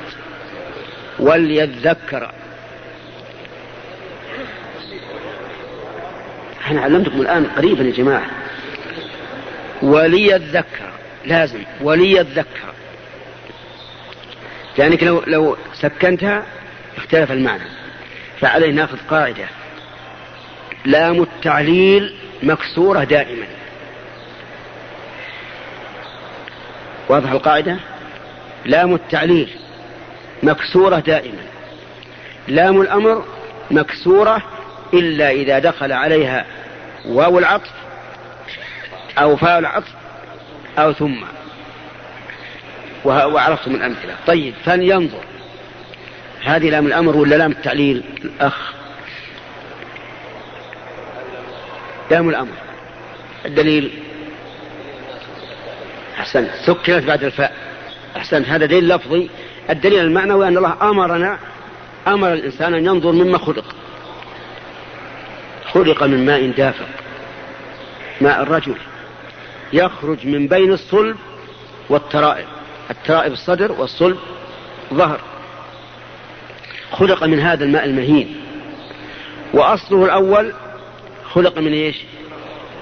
وليذكر. 1.19 2.31
أنا 6.71 6.81
علمتكم 6.81 7.21
الآن 7.21 7.45
قريبا 7.45 7.83
يا 7.83 7.91
جماعة. 7.91 8.44
وليذكر. 9.85 10.91
لازم 11.25 11.59
وليذكر. 11.81 12.73
لأنك 14.77 15.03
لو 15.03 15.23
لو 15.27 15.57
سكنتها 15.73 16.43
اختلف 16.97 17.31
المعنى. 17.31 17.69
فعليه 18.41 18.71
ناخذ 18.71 18.97
قاعدة. 19.09 19.45
لام 20.85 21.21
التعليل 21.21 22.15
مكسورة 22.43 23.03
دائما. 23.03 23.45
واضح 27.09 27.31
القاعدة؟ 27.31 27.77
لام 28.65 28.93
التعليل 28.93 29.49
مكسورة 30.43 30.99
دائما. 30.99 31.41
لام 32.47 32.81
الأمر 32.81 33.25
مكسورة 33.71 34.41
إلا 34.93 35.31
إذا 35.31 35.59
دخل 35.59 35.91
عليها 35.91 36.45
واو 37.05 37.39
العطف 37.39 37.71
أو 39.17 39.37
فاء 39.37 39.59
العطف 39.59 39.93
أو 40.79 40.93
ثم. 40.93 41.23
وعرفتم 43.05 43.75
الأمثلة. 43.75 44.15
طيب 44.27 44.53
فلينظر. 44.65 45.23
هذه 46.43 46.69
لام 46.69 46.87
الأمر 46.87 47.17
ولا 47.17 47.35
لام 47.35 47.51
التعليل؟ 47.51 48.03
الأخ. 48.23 48.73
لام 52.11 52.29
الأمر. 52.29 52.53
الدليل؟ 53.45 53.91
أحسنت 56.19 56.49
سكنت 56.65 57.03
بعد 57.03 57.23
الفاء. 57.23 57.55
أحسنت 58.17 58.47
هذا 58.47 58.65
دليل 58.65 58.87
لفظي. 58.87 59.29
الدليل 59.69 59.99
المعنوي 59.99 60.47
أن 60.47 60.57
الله 60.57 60.77
أمرنا 60.81 61.39
أمر 62.07 62.33
الإنسان 62.33 62.73
أن 62.73 62.85
ينظر 62.85 63.11
مما 63.11 63.37
خلق. 63.37 63.75
خلق 65.71 66.03
من 66.03 66.25
ماء 66.25 66.51
دافق. 66.51 66.87
ماء 68.21 68.41
الرجل. 68.41 68.75
يخرج 69.75 70.27
من 70.27 70.47
بين 70.47 70.73
الصلب 70.73 71.17
والترائب. 71.89 72.45
الترائب 72.91 73.33
الصدر 73.33 73.71
والصلب 73.71 74.17
ظهر. 74.93 75.19
خلق 76.91 77.23
من 77.23 77.39
هذا 77.39 77.63
الماء 77.63 77.85
المهين. 77.85 78.35
وأصله 79.53 80.05
الأول 80.05 80.53
خلق 81.31 81.57
من 81.57 81.73
إيش؟ 81.73 81.95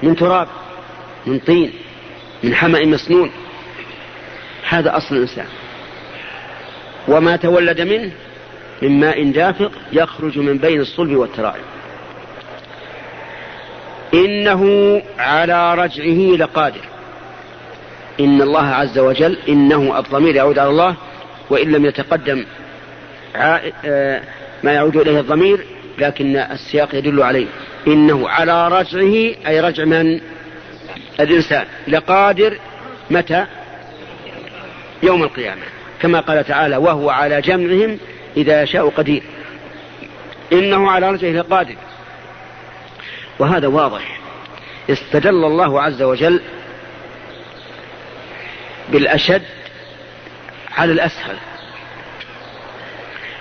من 0.03 0.15
تراب 0.15 0.47
من 1.25 1.39
طين 1.39 1.73
من 2.43 2.55
حمأ 2.55 2.85
مسنون. 2.85 3.31
هذا 4.69 4.97
أصل 4.97 5.15
الإنسان. 5.15 5.47
وما 7.07 7.35
تولد 7.35 7.81
منه 7.81 8.11
من 8.81 8.99
ماء 8.99 9.31
دافق 9.31 9.71
يخرج 9.91 10.39
من 10.39 10.57
بين 10.57 10.81
الصلب 10.81 11.15
والترائب. 11.15 11.72
إنه 14.13 15.01
على 15.19 15.75
رجعه 15.75 16.37
لقادر. 16.37 16.81
إن 18.19 18.41
الله 18.41 18.65
عز 18.65 18.99
وجل 18.99 19.37
إنه 19.49 19.99
الضمير 19.99 20.35
يعود 20.35 20.59
على 20.59 20.69
الله 20.69 20.95
وإن 21.49 21.71
لم 21.71 21.85
يتقدم 21.85 22.45
آه، 23.35 24.21
ما 24.63 24.71
يعود 24.71 24.97
إليه 24.97 25.19
الضمير 25.19 25.65
لكن 25.97 26.35
السياق 26.37 26.95
يدل 26.95 27.23
عليه. 27.23 27.47
إنه 27.87 28.29
على 28.29 28.67
رجعه 28.67 29.35
أي 29.47 29.59
رجع 29.61 29.85
من؟ 29.85 30.21
الإنسان. 31.19 31.65
لقادر 31.87 32.57
متى؟ 33.09 33.45
يوم 35.03 35.23
القيامة. 35.23 35.61
كما 36.01 36.19
قال 36.19 36.43
تعالى 36.45 36.77
وهو 36.77 37.09
على 37.09 37.41
جمعهم 37.41 37.97
إذا 38.37 38.63
يشاء 38.63 38.89
قدير. 38.89 39.23
إنه 40.53 40.91
على 40.91 41.11
رجعه 41.11 41.29
لقادر. 41.29 41.75
وهذا 43.39 43.67
واضح. 43.67 44.19
استدل 44.89 45.45
الله 45.45 45.81
عز 45.81 46.01
وجل 46.01 46.41
بالأشد 48.89 49.43
على 50.77 50.91
الأسهل. 50.91 51.35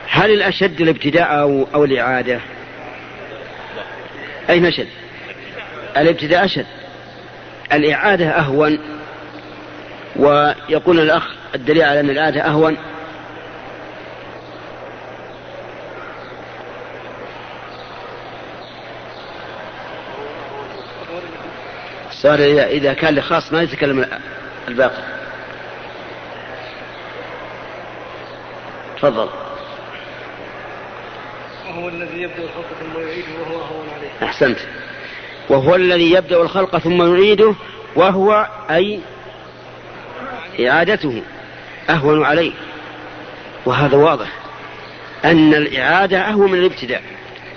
هل 0.09 0.31
الأشد 0.31 0.81
الابتداء 0.81 1.41
أو, 1.41 1.67
أو 1.75 1.85
الإعادة؟ 1.85 2.41
أين 4.51 4.67
أشد؟ 4.67 4.89
الابتداء 5.97 6.45
أشد. 6.45 6.67
الإعادة 7.73 8.29
أهون 8.29 8.79
ويقول 10.17 11.01
الأخ 11.01 11.29
الدليل 11.55 11.83
على 11.83 12.01
أن 12.01 12.11
الإعادة 12.11 12.41
أهون 12.41 12.77
صار 22.23 22.39
إذا 22.65 22.93
كان 22.93 23.15
لخاص 23.15 23.53
ما 23.53 23.63
يتكلم 23.63 24.07
الباقي. 24.69 25.03
تفضل. 28.97 29.29
وهو 31.69 31.89
الذي 31.89 32.23
يبدأ 32.23 32.43
الخلق 32.43 32.67
ثم 32.81 33.01
يعيده 33.01 33.27
وهو 33.41 33.61
أهون 33.61 33.87
عليه. 33.97 34.29
أحسنت. 34.29 34.59
وهو 35.49 35.75
الذي 35.75 36.13
يبدأ 36.13 36.43
الخلق 36.43 36.79
ثم 36.79 37.15
يعيده 37.15 37.55
وهو 37.97 38.49
أي 38.71 39.01
إعادته 40.61 41.23
أهون 41.91 42.25
عليه. 42.25 42.53
وهذا 43.67 43.97
واضح. 43.97 44.29
أن 45.25 45.55
الإعادة 45.55 46.19
أهون 46.19 46.53
من 46.53 46.59
الابتداء 46.59 47.03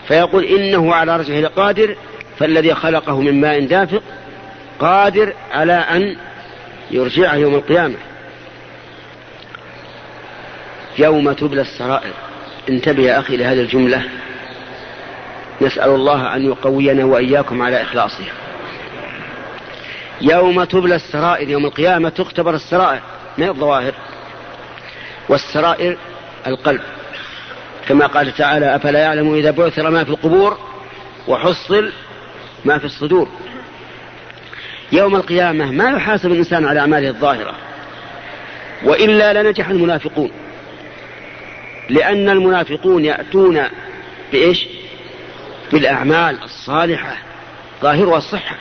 فيقول 0.08 0.46
إنه 0.46 0.96
على 0.96 1.18
رجعه 1.18 1.40
لقادر 1.40 1.96
فالذي 2.40 2.74
خلقه 2.74 3.22
من 3.22 3.42
ماء 3.42 3.66
دافق 3.66 4.04
قادر 4.80 5.34
على 5.52 5.74
أن 5.74 6.16
يرجعه 6.92 7.36
يوم 7.36 7.56
القيامة. 7.56 7.96
يوم 10.98 11.32
تبلى 11.32 11.62
السرائر. 11.62 12.14
انتبه 12.70 13.04
يا 13.04 13.20
أخي 13.20 13.38
لهذه 13.38 13.62
الجملة. 13.62 14.04
نسأل 15.62 15.90
الله 15.90 16.36
أن 16.36 16.46
يقوينا 16.46 17.06
وإياكم 17.06 17.62
على 17.62 17.82
إخلاصها. 17.82 18.34
يوم 20.22 20.64
تبلى 20.64 20.96
السرائر 20.96 21.50
يوم 21.50 21.66
القيامة 21.66 22.10
تختبر 22.10 22.56
السرائر. 22.56 23.02
من 23.38 23.50
الظواهر؟ 23.50 23.94
والسرائر 25.30 25.98
القلب. 26.48 26.82
كما 27.88 28.08
قال 28.08 28.36
تعالى 28.36 28.76
أفلا 28.76 29.00
يعلم 29.00 29.34
إذا 29.34 29.52
بعثر 29.52 29.90
ما 29.90 30.04
في 30.04 30.10
القبور 30.10 30.58
وحصل 31.28 31.92
ما 32.66 32.78
في 32.78 32.86
الصدور. 32.86 33.28
يوم 34.92 35.16
القيامة 35.16 35.72
ما 35.72 35.92
يحاسب 35.92 36.32
الإنسان 36.32 36.66
على 36.66 36.80
أعماله 36.80 37.10
الظاهرة 37.10 37.56
وإلا 38.84 39.44
لنجح 39.44 39.70
المنافقون. 39.70 40.32
لأن 41.90 42.30
المنافقون 42.30 43.06
يأتون 43.06 43.64
بإيش؟ 44.32 44.68
بالأعمال 45.72 46.44
الصالحة 46.44 47.18
ظاهرها 47.82 48.18
الصحة. 48.18 48.56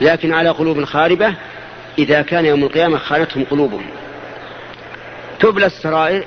لكن 0.00 0.32
على 0.32 0.48
قلوب 0.48 0.84
خاربة 0.84 1.34
إذا 1.98 2.22
كان 2.22 2.46
يوم 2.46 2.64
القيامة 2.64 2.98
خانتهم 2.98 3.44
قلوبهم. 3.44 3.86
تبلى 5.40 5.66
السرائر 5.66 6.24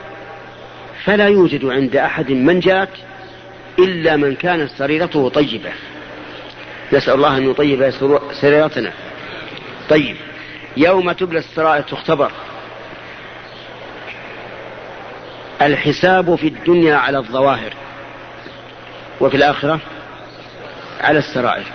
فلا 1.03 1.27
يوجد 1.27 1.65
عند 1.65 1.95
أحد 1.95 2.31
منجاة 2.31 2.87
إلا 3.79 4.15
من 4.15 4.35
كانت 4.35 4.71
سريرته 4.77 5.29
طيبة. 5.29 5.71
نسأل 6.93 7.13
الله 7.13 7.37
أن 7.37 7.49
يطيب 7.49 7.89
سريرتنا. 8.41 8.93
طيب 9.89 10.15
يوم 10.77 11.11
تبلى 11.11 11.39
السرائر 11.39 11.81
تختبر. 11.81 12.31
الحساب 15.61 16.35
في 16.35 16.47
الدنيا 16.47 16.95
على 16.95 17.17
الظواهر 17.17 17.73
وفي 19.21 19.37
الآخرة 19.37 19.79
على 21.01 21.19
السرائر. 21.19 21.65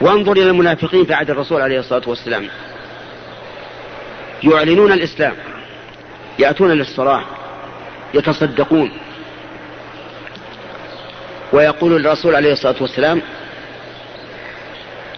وانظر 0.00 0.32
إلى 0.32 0.50
المنافقين 0.50 1.04
في 1.04 1.14
عهد 1.14 1.30
الرسول 1.30 1.60
عليه 1.60 1.78
الصلاة 1.78 2.02
والسلام. 2.06 2.48
يعلنون 4.42 4.92
الإسلام 4.92 5.34
يأتون 6.38 6.70
للصلاة 6.72 7.24
يتصدقون. 8.14 8.92
ويقول 11.52 12.06
الرسول 12.06 12.34
عليه 12.34 12.52
الصلاة 12.52 12.76
والسلام 12.80 13.22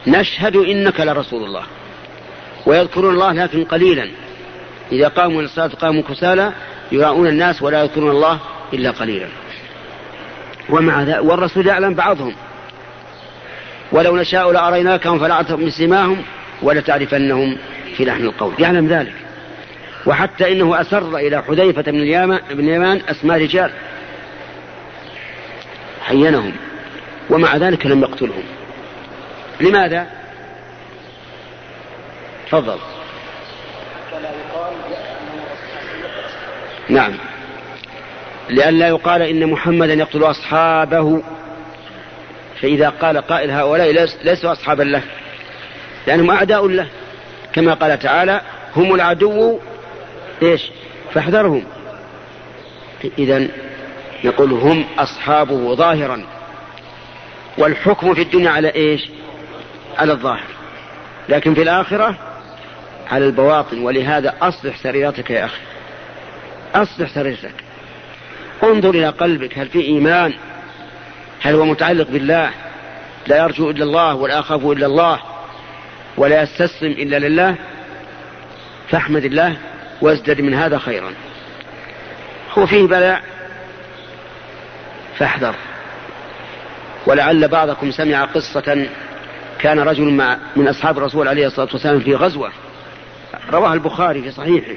نشهد 0.07 0.57
إنك 0.57 1.01
لرسول 1.01 1.45
الله. 1.45 1.63
ويذكرون 2.67 3.15
الله 3.15 3.33
لكن 3.33 3.65
قليلا. 3.65 4.09
إذا 4.93 5.09
قاموا 5.09 5.43
للصلاة 5.43 5.69
قاموا 5.69 6.03
كسالى 6.03 6.53
يراؤون 6.93 7.27
الناس 7.27 7.63
ولا 7.63 7.83
يذكرون 7.83 8.11
الله 8.11 8.41
إلا 8.73 8.91
قليلا. 8.91 9.29
ومع 10.71 11.03
ذلك 11.03 11.25
والرسول 11.25 11.67
يعلم 11.67 11.95
بعضهم. 11.95 12.35
ولو 13.93 14.17
نشاء 14.17 14.53
لأريناكهم 14.53 15.19
فلعتهم 15.19 15.67
بسماهم 15.67 16.23
ولتعرفنهم 16.63 17.57
في 17.97 18.05
لحن 18.05 18.23
القول. 18.23 18.53
يعلم 18.59 18.87
ذلك. 18.87 19.15
وحتى 20.07 20.53
إنه 20.53 20.81
أسر 20.81 21.17
إلى 21.17 21.43
حذيفة 21.43 21.83
بن 21.83 22.01
اليمان, 22.01 22.41
بن 22.51 22.61
اليمان 22.61 23.01
أسماء 23.09 23.43
رجال. 23.43 23.71
حينهم 26.01 26.53
ومع 27.31 27.57
ذلك 27.57 27.87
لم 27.87 28.01
يقتلهم. 28.01 28.43
لماذا؟ 29.61 30.07
تفضل. 32.47 32.79
نعم. 36.89 37.13
لئلا 38.51 38.89
يقال 38.89 39.23
إن 39.23 39.47
محمدا 39.47 39.95
يقتل 39.95 40.23
أصحابه. 40.23 41.23
فإذا 42.63 42.89
قال 42.89 43.19
قائل 43.19 43.51
هؤلاء 43.51 43.91
ليسوا 44.25 44.53
أصحابا 44.53 44.83
له. 44.83 45.03
لأنهم 46.07 46.31
أعداء 46.31 46.69
له. 46.69 46.87
كما 47.53 47.75
قال 47.75 47.99
تعالى 47.99 48.41
هم 48.77 48.95
العدو. 48.95 49.59
إيش؟ 50.43 50.71
فاحذرهم. 51.15 51.65
إذا 53.19 53.49
يقول 54.25 54.53
هم 54.53 54.85
أصحابه 54.99 55.75
ظاهرا. 55.75 56.27
والحكم 57.59 58.15
في 58.15 58.23
الدنيا 58.23 58.51
على 58.51 58.75
إيش؟ 58.75 59.09
على 59.99 60.13
الظاهر. 60.13 60.47
لكن 61.29 61.55
في 61.55 61.63
الآخرة 61.63 62.17
على 63.11 63.27
البواطن 63.27 63.79
ولهذا 63.79 64.35
أصلح 64.43 64.77
سريرتك 64.77 65.31
يا 65.31 65.45
أخي. 65.45 65.61
أصلح 66.75 67.09
سريرتك. 67.15 67.55
انظر 68.63 68.91
إلى 68.91 69.09
قلبك 69.09 69.59
هل 69.59 69.69
في 69.69 69.81
إيمان؟ 69.81 70.35
هل 71.43 71.55
هو 71.55 71.65
متعلق 71.65 72.09
بالله؟ 72.11 72.51
لا 73.27 73.39
يرجو 73.39 73.71
إلا 73.71 73.85
الله 73.85 74.15
ولا 74.15 74.39
يخاف 74.39 74.65
إلا 74.65 74.87
الله 74.87 75.21
ولا 76.17 76.43
يستسلم 76.43 76.93
إلا 76.93 77.19
لله. 77.19 77.55
فاحمد 78.89 79.25
الله 79.25 79.57
وازدد 80.01 80.41
من 80.41 80.55
هذا 80.55 80.79
خيرا. 80.79 81.13
هو 82.59 82.67
فيه 82.67 82.87
بلاء. 82.87 83.23
فاحذر. 85.19 85.55
ولعل 87.07 87.49
بعضكم 87.49 87.91
سمع 87.91 88.25
قصة 88.25 88.87
كان 89.65 89.79
رجل 89.79 90.05
مع 90.05 90.39
من 90.57 90.69
أصحاب 90.69 90.99
الرسول 90.99 91.29
عليه 91.29 91.47
الصلاة 91.47 91.69
والسلام 91.73 92.01
في 92.01 92.15
غزوة. 92.15 92.53
رواها 93.53 93.75
البخاري 93.75 94.23
في 94.23 94.31
صحيحه. 94.31 94.75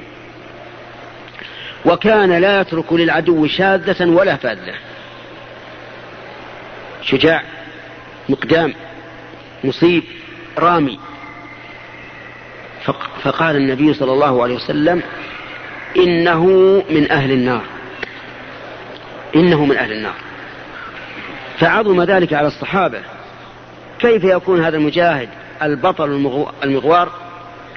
وكان 1.86 2.32
لا 2.32 2.62
يترك 2.62 2.94
للعدو 2.94 3.48
شاذة 3.48 4.10
ولا 4.10 4.36
فاذة 4.36 4.74
شجاع 7.02 7.44
مقدام 8.30 8.74
مصيب 9.64 10.04
رامي. 10.58 11.00
فقال 13.24 13.56
النبي 13.56 13.94
صلى 13.94 14.12
الله 14.12 14.44
عليه 14.44 14.56
وسلم 14.56 15.04
إنه 15.98 16.46
من 16.90 17.12
أهل 17.12 17.32
النار. 17.32 17.64
إنه 19.36 19.66
من 19.66 19.78
أهل 19.78 19.92
النار. 19.92 20.16
فعظم 21.60 22.04
ذلك 22.04 22.34
على 22.34 22.48
الصحابة. 22.48 23.17
كيف 24.00 24.24
يكون 24.24 24.64
هذا 24.64 24.78
المجاهد 24.78 25.30
البطل 25.62 26.36
المغوار؟ 26.64 27.12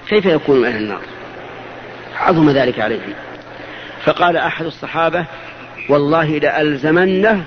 كيف 0.09 0.27
يكون 0.27 0.61
من 0.61 0.67
أهل 0.67 0.83
النار؟ 0.83 1.01
عظم 2.17 2.51
ذلك 2.51 2.81
عليهم. 2.81 3.13
فقال 4.05 4.37
أحد 4.37 4.67
الصحابة 4.67 5.25
والله 5.89 6.39
لألزمنه 6.39 7.45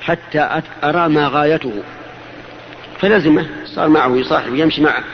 حتى 0.00 0.60
أرى 0.84 1.08
ما 1.08 1.28
غايته. 1.28 1.82
فلزمه 2.98 3.46
صار 3.64 3.88
معه 3.88 4.16
يصاحب 4.16 4.54
يمشي 4.54 4.82
معه. 4.82 5.04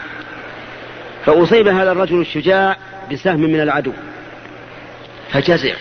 فأصيب 1.27 1.69
هذا 1.69 1.93
الرجل 1.93 2.21
الشجاع 2.21 2.77
بسهم 3.13 3.41
من 3.41 3.61
العدو. 3.61 3.93
فجزع. 5.31 5.75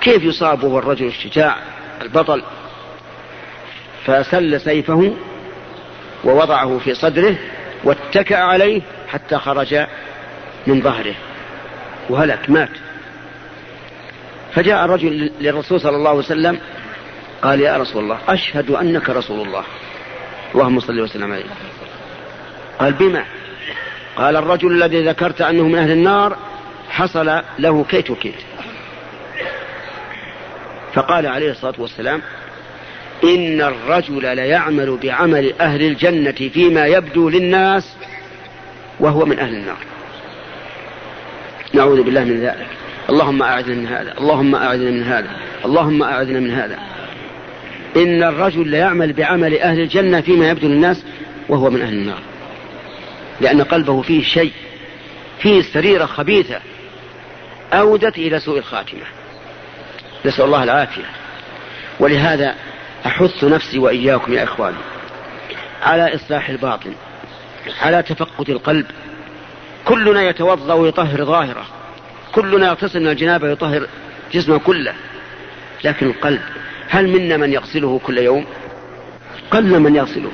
كيف 0.00 0.24
يصاب 0.24 0.64
هو 0.64 0.78
الرجل 0.78 1.06
الشجاع 1.06 1.56
البطل؟ 2.02 2.42
فسل 4.04 4.60
سيفه 4.60 5.14
ووضعه 6.24 6.78
في 6.78 6.94
صدره 6.94 7.36
واتكأ 7.84 8.36
عليه 8.36 8.82
حتى 9.08 9.38
خرج 9.38 9.86
من 10.66 10.82
ظهره. 10.82 11.14
وهلك 12.10 12.50
مات. 12.50 12.68
فجاء 14.52 14.84
الرجل 14.84 15.30
للرسول 15.40 15.80
صلى 15.80 15.96
الله 15.96 16.08
عليه 16.08 16.18
وسلم 16.18 16.58
قال 17.42 17.60
يا 17.60 17.76
رسول 17.76 18.04
الله 18.04 18.18
أشهد 18.28 18.70
أنك 18.70 19.10
رسول 19.10 19.46
الله. 19.46 19.64
اللهم 20.54 20.80
صل 20.80 21.00
وسلم 21.00 21.32
عليه. 21.32 21.44
قال 22.78 22.92
بما؟ 22.92 23.24
قال 24.16 24.36
الرجل 24.36 24.72
الذي 24.72 25.08
ذكرت 25.08 25.40
أنه 25.40 25.68
من 25.68 25.78
أهل 25.78 25.90
النار 25.90 26.36
حصل 26.90 27.42
له 27.58 27.84
كيت 27.84 28.10
وكيت. 28.10 28.34
فقال 30.94 31.26
عليه 31.26 31.50
الصلاة 31.50 31.74
والسلام 31.78 32.22
إن 33.24 33.60
الرجل 33.60 34.36
ليعمل 34.36 34.98
بعمل 35.02 35.52
أهل 35.60 35.82
الجنة 35.82 36.50
فيما 36.54 36.86
يبدو 36.86 37.28
للناس 37.28 37.96
وهو 39.00 39.24
من 39.24 39.38
أهل 39.38 39.54
النار. 39.54 39.78
نعوذ 41.74 42.02
بالله 42.02 42.24
من 42.24 42.40
ذلك. 42.40 42.66
اللهم 43.10 43.42
أعذنا 43.42 43.74
من 43.74 43.86
هذا. 43.86 44.18
اللهم 44.18 44.54
أعذنا 44.54 44.90
من 44.90 45.02
هذا. 45.02 45.30
اللهم 45.64 46.02
أعذنا 46.02 46.40
من 46.40 46.50
هذا. 46.50 46.78
إن 47.96 48.22
الرجل 48.22 48.68
ليعمل 48.68 49.12
بعمل 49.12 49.58
أهل 49.58 49.80
الجنة 49.80 50.20
فيما 50.20 50.50
يبدو 50.50 50.68
للناس 50.68 51.02
وهو 51.48 51.70
من 51.70 51.82
أهل 51.82 51.94
النار. 51.94 52.20
لأن 53.40 53.62
قلبه 53.62 54.02
فيه 54.02 54.22
شيء 54.22 54.52
فيه 55.38 55.62
سريرة 55.62 56.06
خبيثة 56.06 56.60
أودت 57.72 58.18
إلى 58.18 58.40
سوء 58.40 58.58
الخاتمة. 58.58 59.04
نسأل 60.24 60.44
الله 60.44 60.64
العافية. 60.64 61.04
ولهذا 62.00 62.54
أحث 63.06 63.44
نفسي 63.44 63.78
وإياكم 63.78 64.32
يا 64.32 64.44
إخواني 64.44 64.76
على 65.82 66.14
إصلاح 66.14 66.48
الباطن 66.48 66.92
على 67.80 68.02
تفقد 68.02 68.50
القلب. 68.50 68.86
كلنا 69.84 70.22
يتوضأ 70.22 70.74
ويطهر 70.74 71.24
ظاهره 71.24 71.66
كلنا 72.32 72.66
يغتسل 72.66 73.00
من 73.00 73.08
الجنابة 73.08 73.48
ويطهر 73.48 73.86
جسمه 74.32 74.58
كله. 74.58 74.94
لكن 75.84 76.06
القلب 76.06 76.40
هل 76.88 77.08
منا 77.08 77.36
من 77.36 77.52
يغسله 77.52 78.00
كل 78.04 78.18
يوم؟ 78.18 78.46
قل 79.50 79.80
من 79.80 79.96
يغسله. 79.96 80.30